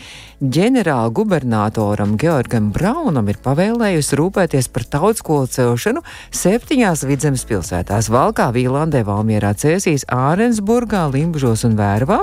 ģenerāla 0.42 1.12
gubernatoram 1.14 2.16
Georgam 2.20 2.70
Braunam 2.74 3.28
ir 3.30 3.38
pavēlējusi 3.44 4.16
rūpēties 4.18 4.68
par 4.74 4.84
tautskolu 4.92 5.48
celšanu 5.50 6.02
septiņās 6.34 7.04
vidzemes 7.08 7.44
pilsētās- 7.48 8.10
Valkā, 8.14 8.50
Vīlandē, 8.52 9.04
Valmierā, 9.06 9.54
Cēsīs, 9.54 10.04
Ārensburgā, 10.10 11.06
Limbužos 11.12 11.64
un 11.64 11.76
Vērvā, 11.78 12.20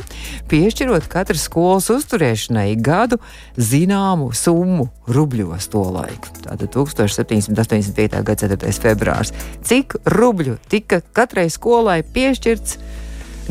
piešķirot 0.49 1.07
katras 1.07 1.47
skolas 1.47 1.89
uzturēšanai 1.89 2.75
gadu 2.81 3.17
zināmu 3.57 4.20
summu 4.35 4.87
rubļos 5.11 5.67
to 5.73 5.83
laiku. 5.95 6.31
Tātad 6.43 6.69
1785. 6.73 8.21
gada 8.27 8.35
4. 8.55 8.73
februārs. 8.83 9.33
Cik 9.67 9.97
rubļu 10.13 10.57
tika 10.71 11.01
katrai 11.15 11.47
skolai 11.53 12.01
piešķirts 12.05 12.77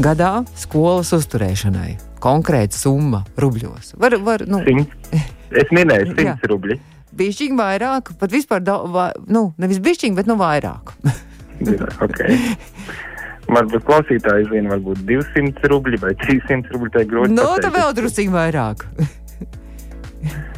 gadā 0.01 0.33
skolas 0.59 1.13
uzturēšanai? 1.17 1.97
Konkrēta 2.21 2.77
summa 2.77 3.25
rubļos. 3.41 3.95
Var, 4.01 4.19
var, 4.25 4.47
nu, 4.49 4.63
Simts. 4.67 5.13
Es 5.51 5.67
minēju 5.75 6.15
Jā. 6.15 6.37
100 6.39 6.47
rubļi. 6.53 6.77
Bišķiņ 7.21 7.57
vairāk, 7.59 8.13
pat 8.21 8.31
vispār, 8.31 8.63
da, 8.63 8.77
va, 8.87 9.09
nu, 9.27 9.49
nevis 9.59 9.81
bišķiņ, 9.83 10.15
bet 10.15 10.31
nu 10.31 10.37
vairāk. 10.39 10.95
Okay. 12.07 12.39
Varbūt 13.51 13.83
klausītāji 13.89 14.47
zina, 14.53 14.71
varbūt 14.77 15.03
200 15.09 15.71
rubļi 15.73 15.99
vai 16.05 16.15
300 16.23 16.71
rubļi. 16.71 16.93
Tā 16.95 17.03
ir 17.03 17.11
grūti. 17.11 17.35
nu, 17.35 17.43
pateikt. 17.43 17.67
tad 17.67 17.75
vēl 17.75 17.97
drusciņ 17.99 18.31
vairāk. 18.37 18.87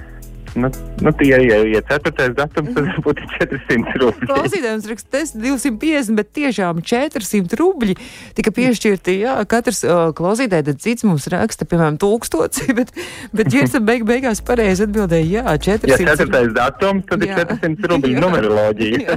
Nu, 0.58 0.68
nu 1.00 1.12
tie, 1.16 1.32
ja, 1.46 1.58
ja 1.64 1.80
ceturtais 1.88 2.34
datums, 2.36 2.74
tad 2.76 2.88
būtu 3.04 3.26
400 3.38 3.96
rubļi. 4.02 4.28
Klausītājiem 4.28 4.82
raksta, 4.90 5.08
tas 5.16 5.32
250, 5.36 6.16
bet 6.18 6.32
tiešām 6.36 6.82
400 6.84 7.58
rubļi 7.60 7.96
tika 8.36 8.52
piešķirti. 8.54 9.16
Jā, 9.22 9.36
katrs 9.48 9.82
klausītājs, 10.18 10.66
tad 10.68 10.82
cits 10.84 11.06
mums 11.08 11.28
raksta, 11.32 11.68
piemēram, 11.68 11.98
tūkstoši, 12.02 12.68
bet, 12.78 12.92
bet 13.32 13.52
Girsa 13.52 13.80
beig, 13.88 14.04
beigās 14.08 14.42
pareizi 14.44 14.86
atbildēja, 14.86 15.42
jā, 15.42 15.56
400. 15.72 15.92
Ja 15.92 16.12
ceturtais 16.12 16.52
datums, 16.56 17.06
tad 17.08 17.24
ir 17.24 17.32
Jā. 17.32 17.46
400 17.46 17.90
rubļu 17.92 18.12
Jā. 18.14 18.22
numeroloģija. 18.24 19.16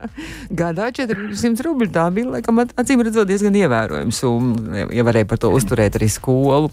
Gadā 0.62 0.90
400 0.96 1.66
rubļi. 1.66 1.90
Tā 1.94 2.06
bija, 2.14 2.30
laikam, 2.36 2.62
acīm 2.64 3.04
redzot, 3.04 3.28
diezgan 3.30 3.56
ievērojama 3.60 4.14
summa, 4.14 4.86
ja 4.94 5.06
varēja 5.06 5.28
par 5.30 5.42
to 5.42 5.52
uzturēt 5.56 5.98
arī 6.00 6.10
skolu. 6.12 6.72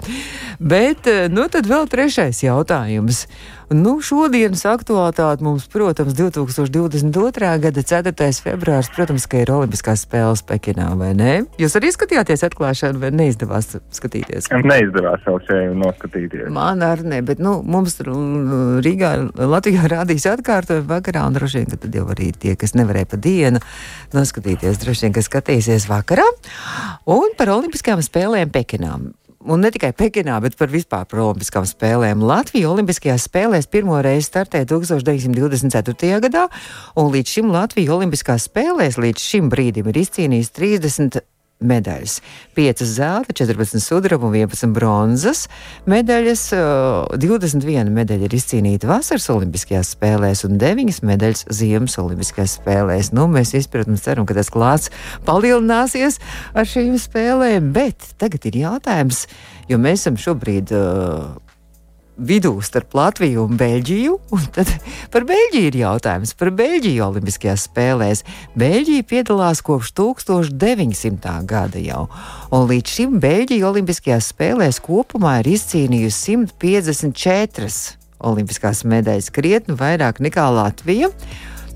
Bet, 0.60 1.10
eh, 1.10 1.28
nu, 1.34 1.48
tad 1.52 1.70
vēl 1.70 1.88
trešais 1.92 2.44
jautājums. 2.46 3.26
Nu, 3.68 3.98
šodienas 4.00 4.62
aktualitāte 4.64 5.44
mums, 5.44 5.66
protams, 5.68 6.14
2022. 6.16 7.50
gada 7.60 7.82
4. 7.84 8.14
februārs, 8.40 8.88
protams, 8.96 9.26
ka 9.28 9.42
ir 9.44 9.52
Olimpiskās 9.52 10.06
spēles 10.06 10.40
Pekinā, 10.48 10.86
vai 10.96 11.10
ne? 11.20 11.34
Jūs 11.60 11.76
arī 11.76 11.92
skatījāties 11.92 12.46
atklāšanu, 12.48 13.02
vai 13.02 13.12
neizdevās 13.12 13.74
skatīties? 13.98 14.48
Neizdevās 14.64 15.28
vēl 15.28 15.44
šeit 15.50 15.76
noskatīties. 15.84 16.48
Man 16.56 16.86
arī 16.88 17.10
ne, 17.12 17.20
bet 17.28 17.44
nu, 17.44 17.58
mums 17.68 18.00
Rīgā, 18.88 19.12
Latvijā 19.36 19.92
rādīs 19.92 20.30
atkārtojumu 20.32 20.88
vakarā, 20.88 21.28
un 21.28 21.36
droši 21.36 21.66
vien, 21.66 21.70
ka 21.76 21.84
tad 21.84 22.00
jau 22.00 22.08
arī 22.16 22.32
tie, 22.40 22.56
kas 22.56 22.72
nevarēja 22.80 23.12
pa 23.12 23.20
dienu 23.20 23.60
noskatīties, 24.16 24.80
droši 24.80 25.10
vien, 25.10 25.20
ka 25.20 25.28
skatīsies 25.28 25.92
vakarā. 25.92 26.32
Un 27.04 27.36
par 27.36 27.52
Olimpiskajām 27.60 28.00
spēlēm 28.00 28.56
Pekinā. 28.56 28.96
Un 29.48 29.62
ne 29.64 29.70
tikai 29.72 29.94
Pekinā, 29.96 30.42
bet 30.44 30.58
par 30.60 30.68
vispār 30.68 31.06
par 31.08 31.22
Olimpiskām 31.24 31.64
spēlēm. 31.64 32.20
Latvija 32.28 32.68
Olimpiskajās 32.68 33.30
spēlēs 33.30 33.70
pirmo 33.72 33.96
reizi 34.04 34.28
startēja 34.28 34.68
1924. 34.74 36.20
gadā, 36.26 36.44
un 37.00 37.08
līdz 37.14 37.38
šim 37.38 37.54
Latvija 37.56 37.96
Olimpiskās 37.96 38.50
spēlēs 38.50 39.00
līdz 39.00 39.24
šim 39.24 39.48
brīdim 39.54 39.88
ir 39.88 40.02
izcīnījis 40.04 40.52
30 40.52 41.22
medaļas. 41.60 42.20
5 42.58 42.84
zelta, 42.86 43.34
14 43.34 43.82
sudraba 43.82 44.28
un 44.28 44.36
11 44.38 44.74
bronzas 44.76 45.46
medaļas. 45.90 46.44
uh, 46.58 47.18
21 47.18 47.90
medaļa 47.94 48.28
ir 48.28 48.38
izcīnīta 48.38 48.90
vasaras 48.90 49.30
Olimpiskajās 49.34 49.96
spēlēs 49.96 50.46
un 50.48 50.60
9 50.62 51.02
medaļas 51.08 51.48
ziemas 51.50 51.98
Olimpiskajās 52.02 52.58
spēlēs. 52.60 53.12
Nu, 53.16 53.28
mēs 53.32 53.56
izpratām, 53.58 53.98
ceram, 54.02 54.28
ka 54.30 54.38
tas 54.38 54.52
klāts 54.54 54.94
palielināsies 55.26 56.22
ar 56.54 56.70
šīm 56.70 56.98
spēlēm, 57.02 57.74
bet 57.74 58.14
tagad 58.22 58.46
ir 58.50 58.62
jautājums, 58.68 59.26
jo 59.72 59.82
mēs 59.82 60.06
esam 60.06 60.22
šobrīd. 60.22 60.74
Uh, 60.76 61.47
vidū 62.18 62.54
starp 62.66 62.96
Latviju 62.98 63.46
un 63.48 63.58
Beļģiju. 63.60 64.16
Un 64.36 64.46
tad 64.56 64.72
par 65.14 65.26
Beļģiju 65.30 65.70
ir 65.70 65.78
jautājums. 65.82 66.34
Par 66.38 66.52
Beļģiju 66.58 67.06
Olimpiskajās 67.06 67.68
spēlēs. 67.70 68.24
Beļģija 68.58 69.06
piedalās 69.08 69.62
kopš 69.66 69.94
1900. 69.98 71.36
gada 71.50 71.82
jau. 71.82 72.08
Un 72.52 72.68
līdz 72.72 72.96
šim 72.98 73.18
Beļģija 73.24 73.70
Olimpiskajās 73.70 74.32
spēlēs 74.34 74.82
kopumā 74.84 75.40
ir 75.44 75.54
izcīnījusi 75.56 76.38
154 76.38 77.98
olimpiskās 78.28 78.82
medaļas, 78.88 79.30
krietni 79.34 79.78
vairāk 79.78 80.22
nekā 80.26 80.48
Latvija. 80.54 81.12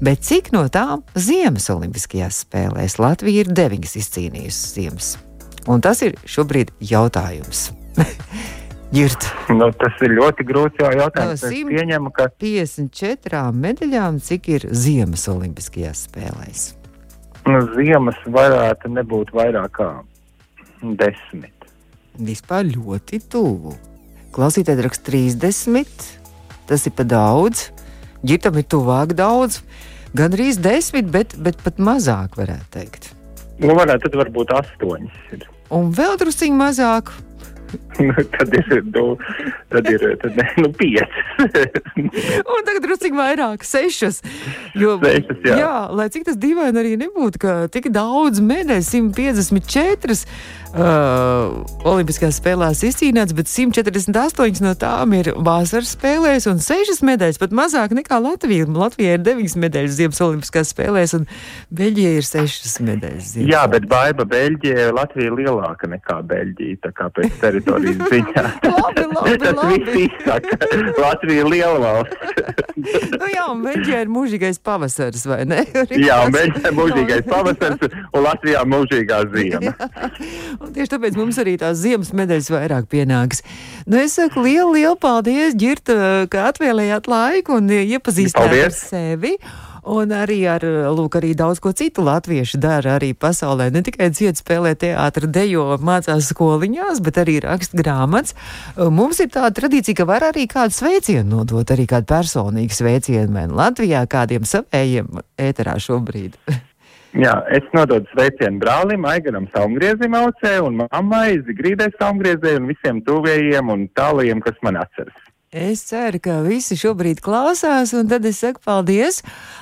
Bet 0.01 0.23
cik 0.25 0.49
no 0.55 0.63
tām 0.73 1.03
Ziemas 1.13 1.69
Olimpiskajās 1.69 2.41
spēlēs 2.47 2.97
Latvija 2.97 3.43
ir 3.45 3.51
deviņas 3.53 3.99
izcīnījusi 4.01 4.71
Ziemas 4.73 5.17
Un 5.69 5.81
tas 5.83 6.01
ir 6.01 6.17
šobrīd 6.25 6.73
jautājums. 6.89 7.69
Girt. 8.91 9.23
Nu, 9.47 9.69
tas 9.79 9.95
ir 10.03 10.11
ļoti 10.17 10.43
grūts 10.47 10.81
jautājums. 10.83 11.43
No 11.45 11.47
Es 11.47 11.67
pieņemu, 11.71 12.11
ka 12.15 12.27
54 12.41 13.43
medaļām, 13.55 14.19
cik 14.23 14.49
ir 14.51 14.67
Ziemas 14.75 15.27
Olimpiskajās 15.31 16.07
spēlēs? 16.09 16.69
nu, 17.47 17.61
ziemas 17.73 18.19
varētu 18.29 18.91
nebūt 18.93 19.31
vairāk 19.33 19.71
kā 19.79 19.87
desmit. 20.99 21.55
Vispār 22.21 22.67
ļoti 22.67 23.21
tuvu. 23.31 23.73
Klausītāji 24.35 24.85
raksta 24.85 25.11
30, 25.11 26.05
tas 26.69 26.85
ir 26.87 26.93
pa 26.95 27.05
daudz. 27.07 27.69
Girtam 28.21 28.59
ir 28.61 28.67
tuvāk 28.69 29.15
daudz, 29.17 29.61
gan 30.13 30.35
arī 30.37 30.51
10, 30.53 31.09
bet, 31.11 31.33
bet 31.41 31.57
pat 31.65 31.81
mazāk 31.81 32.37
varētu 32.37 32.69
teikt. 32.75 33.09
Nu, 33.61 33.73
varētu 33.77 34.09
tad 34.09 34.19
varbūt 34.21 34.53
astoņas. 34.59 35.17
Ir. 35.33 35.47
Un 35.73 35.89
vēl 35.97 36.19
drusciņi 36.21 36.57
mazāk. 36.57 37.09
Nu, 37.99 38.13
tad 38.35 38.53
ir, 38.55 38.83
nu, 38.95 39.05
tad 39.71 39.89
ir 39.91 40.05
tad, 40.21 40.37
ne, 40.37 40.47
nu, 40.57 40.71
piecas. 40.75 41.09
Un 42.55 42.65
tagad 42.67 42.85
drusciņi 42.85 43.17
vairāk, 43.17 43.65
sešas. 43.67 44.21
Jo, 44.77 44.97
Sešas, 45.03 45.43
jā. 45.45 45.59
jā, 45.61 45.75
lai 45.95 46.07
cik 46.13 46.27
tas 46.29 46.39
dīvaini 46.41 46.81
arī 46.81 46.95
nebūtu, 47.01 47.41
ka 47.41 47.57
tik 47.71 47.91
daudz 47.93 48.41
medaļu, 48.43 48.85
154 48.87 50.19
uh, 50.71 51.87
Olimpiskajās 51.91 52.37
spēlēs 52.39 52.81
izcīnīts, 52.87 53.33
bet 53.37 53.49
148 53.51 54.61
no 54.63 54.71
tām 54.79 55.13
ir 55.17 55.31
vasaras 55.43 55.93
spēlēs, 55.97 56.47
un 56.51 56.61
6 56.63 57.01
medaļas 57.07 57.39
pat 57.41 57.55
mazāk 57.57 57.95
nekā 57.97 58.19
Latvija. 58.23 58.67
Latvijai 58.71 59.17
ir 59.17 59.23
9 59.25 59.57
medaļas 59.65 59.97
Ziemas 59.97 60.21
Olimpiskajās 60.23 60.71
spēlēs, 60.75 61.15
un 61.17 61.25
Beļģijai 61.75 62.13
ir 62.21 62.27
6 62.27 62.79
medaļas. 62.87 63.31
Ziemas 63.35 63.51
Jā, 63.53 63.63
bet 63.71 63.87
baiba 63.91 64.25
Beļģija, 64.31 64.87
Latvija 64.95 65.31
ir 65.31 65.37
lielāka 65.41 65.89
nekā 65.91 66.19
Beļģija, 66.31 66.79
tā 66.87 66.93
kā 66.97 67.09
pēc 67.17 67.35
teritorijas 67.41 67.99
ziņā. 68.13 68.45
Labi, 68.71 69.07
labi, 69.15 69.35
Tas 69.41 69.57
labi. 69.59 69.79
viss 69.81 69.99
izsaka. 70.05 70.59
Latvija 71.01 71.43
ir 71.45 71.51
liela 71.51 71.79
valsts. 71.83 72.17
nu, 73.17 73.27
jā, 73.33 73.45
un 73.51 73.65
Beļģijai 73.65 74.01
ir 74.05 74.11
mūžīgais 74.13 74.61
pavasaris, 74.63 75.25
vai 75.29 75.41
ne? 75.49 75.63
Jā, 75.97 76.21
un 76.25 76.35
Beļģija 76.35 76.71
ir 76.71 76.77
mūžīgais 76.79 77.27
pavasaris 77.29 77.99
un 78.11 78.25
Latvijā 78.25 78.63
mūžīgā 78.71 79.21
ziema. 79.35 79.75
Un 80.61 80.75
tieši 80.75 80.93
tāpēc 80.93 81.17
mums 81.17 81.39
arī 81.41 81.55
tās 81.57 81.79
ziemas 81.81 82.11
medaļas 82.13 82.51
vairāk 82.53 82.85
pienāks. 82.91 83.41
Nu, 83.89 83.97
es 83.97 84.13
saku 84.19 84.43
lielu, 84.45 84.75
lielu 84.77 84.97
paldies, 85.01 85.57
Girta, 85.57 86.27
ka 86.29 86.51
atvēlējāt 86.51 87.09
laiku 87.09 87.57
un 87.57 87.73
iepazīstinājāt 87.81 88.45
ar 88.45 88.55
Paldies. 88.69 88.81
sevi. 88.91 89.35
Un 89.81 90.11
arī 90.13 90.43
ar 90.45 90.61
lūk, 90.93 91.15
arī 91.17 91.31
daudz 91.33 91.57
ko 91.57 91.71
citu 91.73 92.03
latviešu 92.05 92.59
dara 92.61 92.99
arī 92.99 93.15
pasaulē. 93.17 93.71
Ne 93.73 93.81
tikai 93.81 94.11
dzied, 94.13 94.37
spēlē 94.37 94.75
teātri, 94.77 95.25
dejo, 95.25 95.65
mācās 95.81 96.29
skoliņās, 96.29 97.01
bet 97.01 97.17
arī 97.17 97.39
raksta 97.41 97.81
grāmatas. 97.81 98.37
Mums 98.77 99.23
ir 99.25 99.33
tāda 99.33 99.55
tradīcija, 99.57 99.97
ka 99.97 100.05
var 100.05 100.29
arī 100.29 100.45
kādu 100.45 100.77
sveicienu 100.77 101.39
nodot, 101.41 101.73
arī 101.73 101.89
kādu 101.89 102.05
personīgu 102.13 102.77
sveicienu. 102.77 103.33
vai 103.33 103.47
nu 103.49 103.57
Latvijā 103.57 104.05
kādiem 104.05 104.45
savējiem 104.45 105.09
ēterā 105.41 105.79
šobrīd. 105.81 106.37
Jā, 107.11 107.33
es 107.51 107.65
nododu 107.75 108.07
sveicienu 108.13 108.61
brālim, 108.61 109.03
Aigaram 109.03 109.49
Saumgriezim 109.51 110.13
aucē 110.15 110.53
un 110.63 110.77
mammai 110.85 111.41
Zigrīdai 111.43 111.89
Saumgriezē 111.97 112.53
un 112.61 112.69
visiem 112.69 113.01
tuvējiem 113.03 113.73
un 113.73 113.83
tālajiem, 113.99 114.39
kas 114.45 114.55
man 114.63 114.79
atceras. 114.79 115.17
Es 115.51 115.81
ceru, 115.83 116.15
ka 116.23 116.37
visi 116.45 116.77
šobrīd 116.79 117.19
klausās, 117.19 117.91
un 117.91 118.07
tad 118.07 118.23
es 118.23 118.37
saku 118.39 118.61
paldies, 118.63 119.17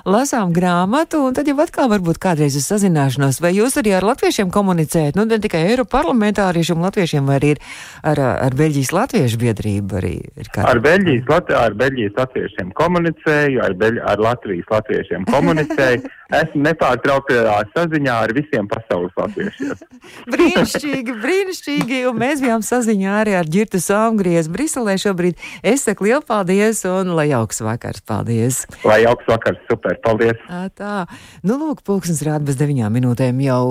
lasām 0.06 0.52
grāmatu, 0.54 1.24
un 1.26 1.34
tad 1.34 1.50
jau 1.50 1.56
atkal 1.64 1.90
varbūt 1.90 2.20
kādreiz 2.22 2.54
uz 2.60 2.68
sazināšanos. 2.70 3.40
Vai 3.42 3.56
jūs 3.56 3.80
arī 3.82 3.96
ar 3.98 4.06
latviešiem 4.06 4.52
komunicējat? 4.54 5.18
Nu, 5.18 5.26
ne 5.26 5.40
tikai 5.42 5.64
Eiroparlamentāriešiem, 5.72 6.86
latviešiem, 6.86 7.26
vai 7.26 7.40
arī 7.40 7.56
ir 7.56 7.64
ar, 8.06 8.22
ar 8.22 8.58
Beļģijas 8.60 8.94
latviešu 9.00 9.42
biedrību 9.42 9.98
arī 9.98 10.14
ir 10.30 10.54
kāda? 10.54 10.68
Ar 10.76 10.84
Beļģijas, 10.86 11.26
Lat 11.34 11.50
ar 11.58 11.80
Beļģijas 11.82 12.22
latviešiem 12.22 12.72
komunicēju, 12.78 13.66
ar, 13.66 13.78
Beļ 13.82 14.00
ar 14.14 14.26
Latvijas 14.30 14.70
latviešiem 14.78 15.26
komunicēju. 15.34 16.06
Esmu 16.30 16.62
nepārtrauktā 16.62 17.56
saziņā 17.74 18.16
ar 18.28 18.32
visiem 18.38 18.68
pasaules 18.70 19.16
latviešiem. 19.18 19.72
Brīnišķīgi, 20.36 21.16
brīnišķīgi, 21.24 22.02
un 22.06 22.20
mēs 22.22 22.44
bijām 22.44 22.62
saziņā 22.62 23.16
arī 23.24 23.34
ar 23.40 23.50
Girtu 23.50 23.82
Sāmgriez 23.82 24.46
Briselē 24.54 24.94
šobrīd. 25.02 25.42
Es 25.66 25.79
saku 25.88 26.10
lielu 26.10 26.22
paldies, 26.26 26.84
un 26.90 27.14
lai 27.18 27.30
jauks 27.32 27.64
vakars, 27.66 28.04
paldies! 28.06 28.62
Lai 28.88 29.02
jauks 29.06 29.28
vakars, 29.30 29.60
super, 29.72 29.98
paldies! 30.04 30.40
Ā, 30.50 30.68
Tā, 30.80 31.04
nu, 31.44 31.58
lūk, 31.60 31.84
pulkstenis 31.88 32.24
rāda 32.28 32.48
bez 32.52 32.60
deviņām 32.60 32.96
minūtēm 33.00 33.42
jau 33.48 33.64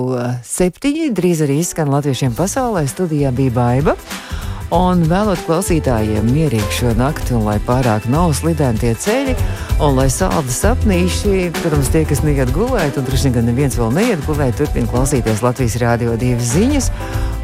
septiņi. 0.45 1.09
Drīz 1.17 1.45
arī 1.47 1.61
izskan 1.63 1.91
latviešiem 1.93 2.37
pasaulē. 2.37 2.85
Studijā 2.89 3.33
bija 3.35 3.55
baiva. 3.55 3.97
Un 4.75 5.01
vēlot 5.09 5.39
klausītājiem 5.47 6.27
mierīgi 6.29 6.75
šo 6.77 6.91
nakti, 6.97 7.33
un 7.33 7.47
lai 7.47 7.55
pārāk 7.65 8.05
nav 8.11 8.35
slidēni 8.37 8.77
tie 8.83 8.91
ceļi, 9.01 9.33
un 9.81 9.97
lai 9.97 10.05
saldi 10.13 10.53
sapnīši, 10.53 11.49
protams, 11.57 11.89
tie, 11.89 12.03
kas 12.05 12.21
neiet 12.21 12.53
gulēt, 12.53 12.99
un 13.01 13.07
droši 13.07 13.27
vien, 13.29 13.35
ka 13.39 13.45
neviens 13.47 13.79
vēl 13.79 13.89
neiet 13.97 14.21
gulēt, 14.27 14.59
turpina 14.61 14.91
klausīties 14.93 15.41
Latvijas 15.41 15.79
Rādio 15.81 16.13
divas 16.21 16.53
ziņas, 16.53 16.93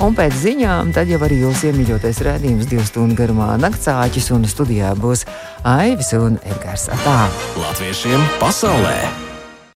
un 0.05 0.13
pēc 0.17 0.37
ziņām 0.45 0.93
tad 0.93 1.09
jau 1.09 1.21
arī 1.25 1.41
jūs 1.41 1.65
iemīļotais 1.71 2.21
rādījums 2.29 2.69
divu 2.69 2.85
stundu 2.85 3.17
garumā 3.17 3.55
naktsāķis, 3.57 4.29
un 4.37 4.45
studijā 4.45 4.93
būs 4.93 5.25
Aivis 5.65 6.13
un 6.13 6.37
Edgars 6.45 6.91
Atā. 6.93 7.23
Latviešiem 7.57 8.21
pasaulē! 8.37 9.24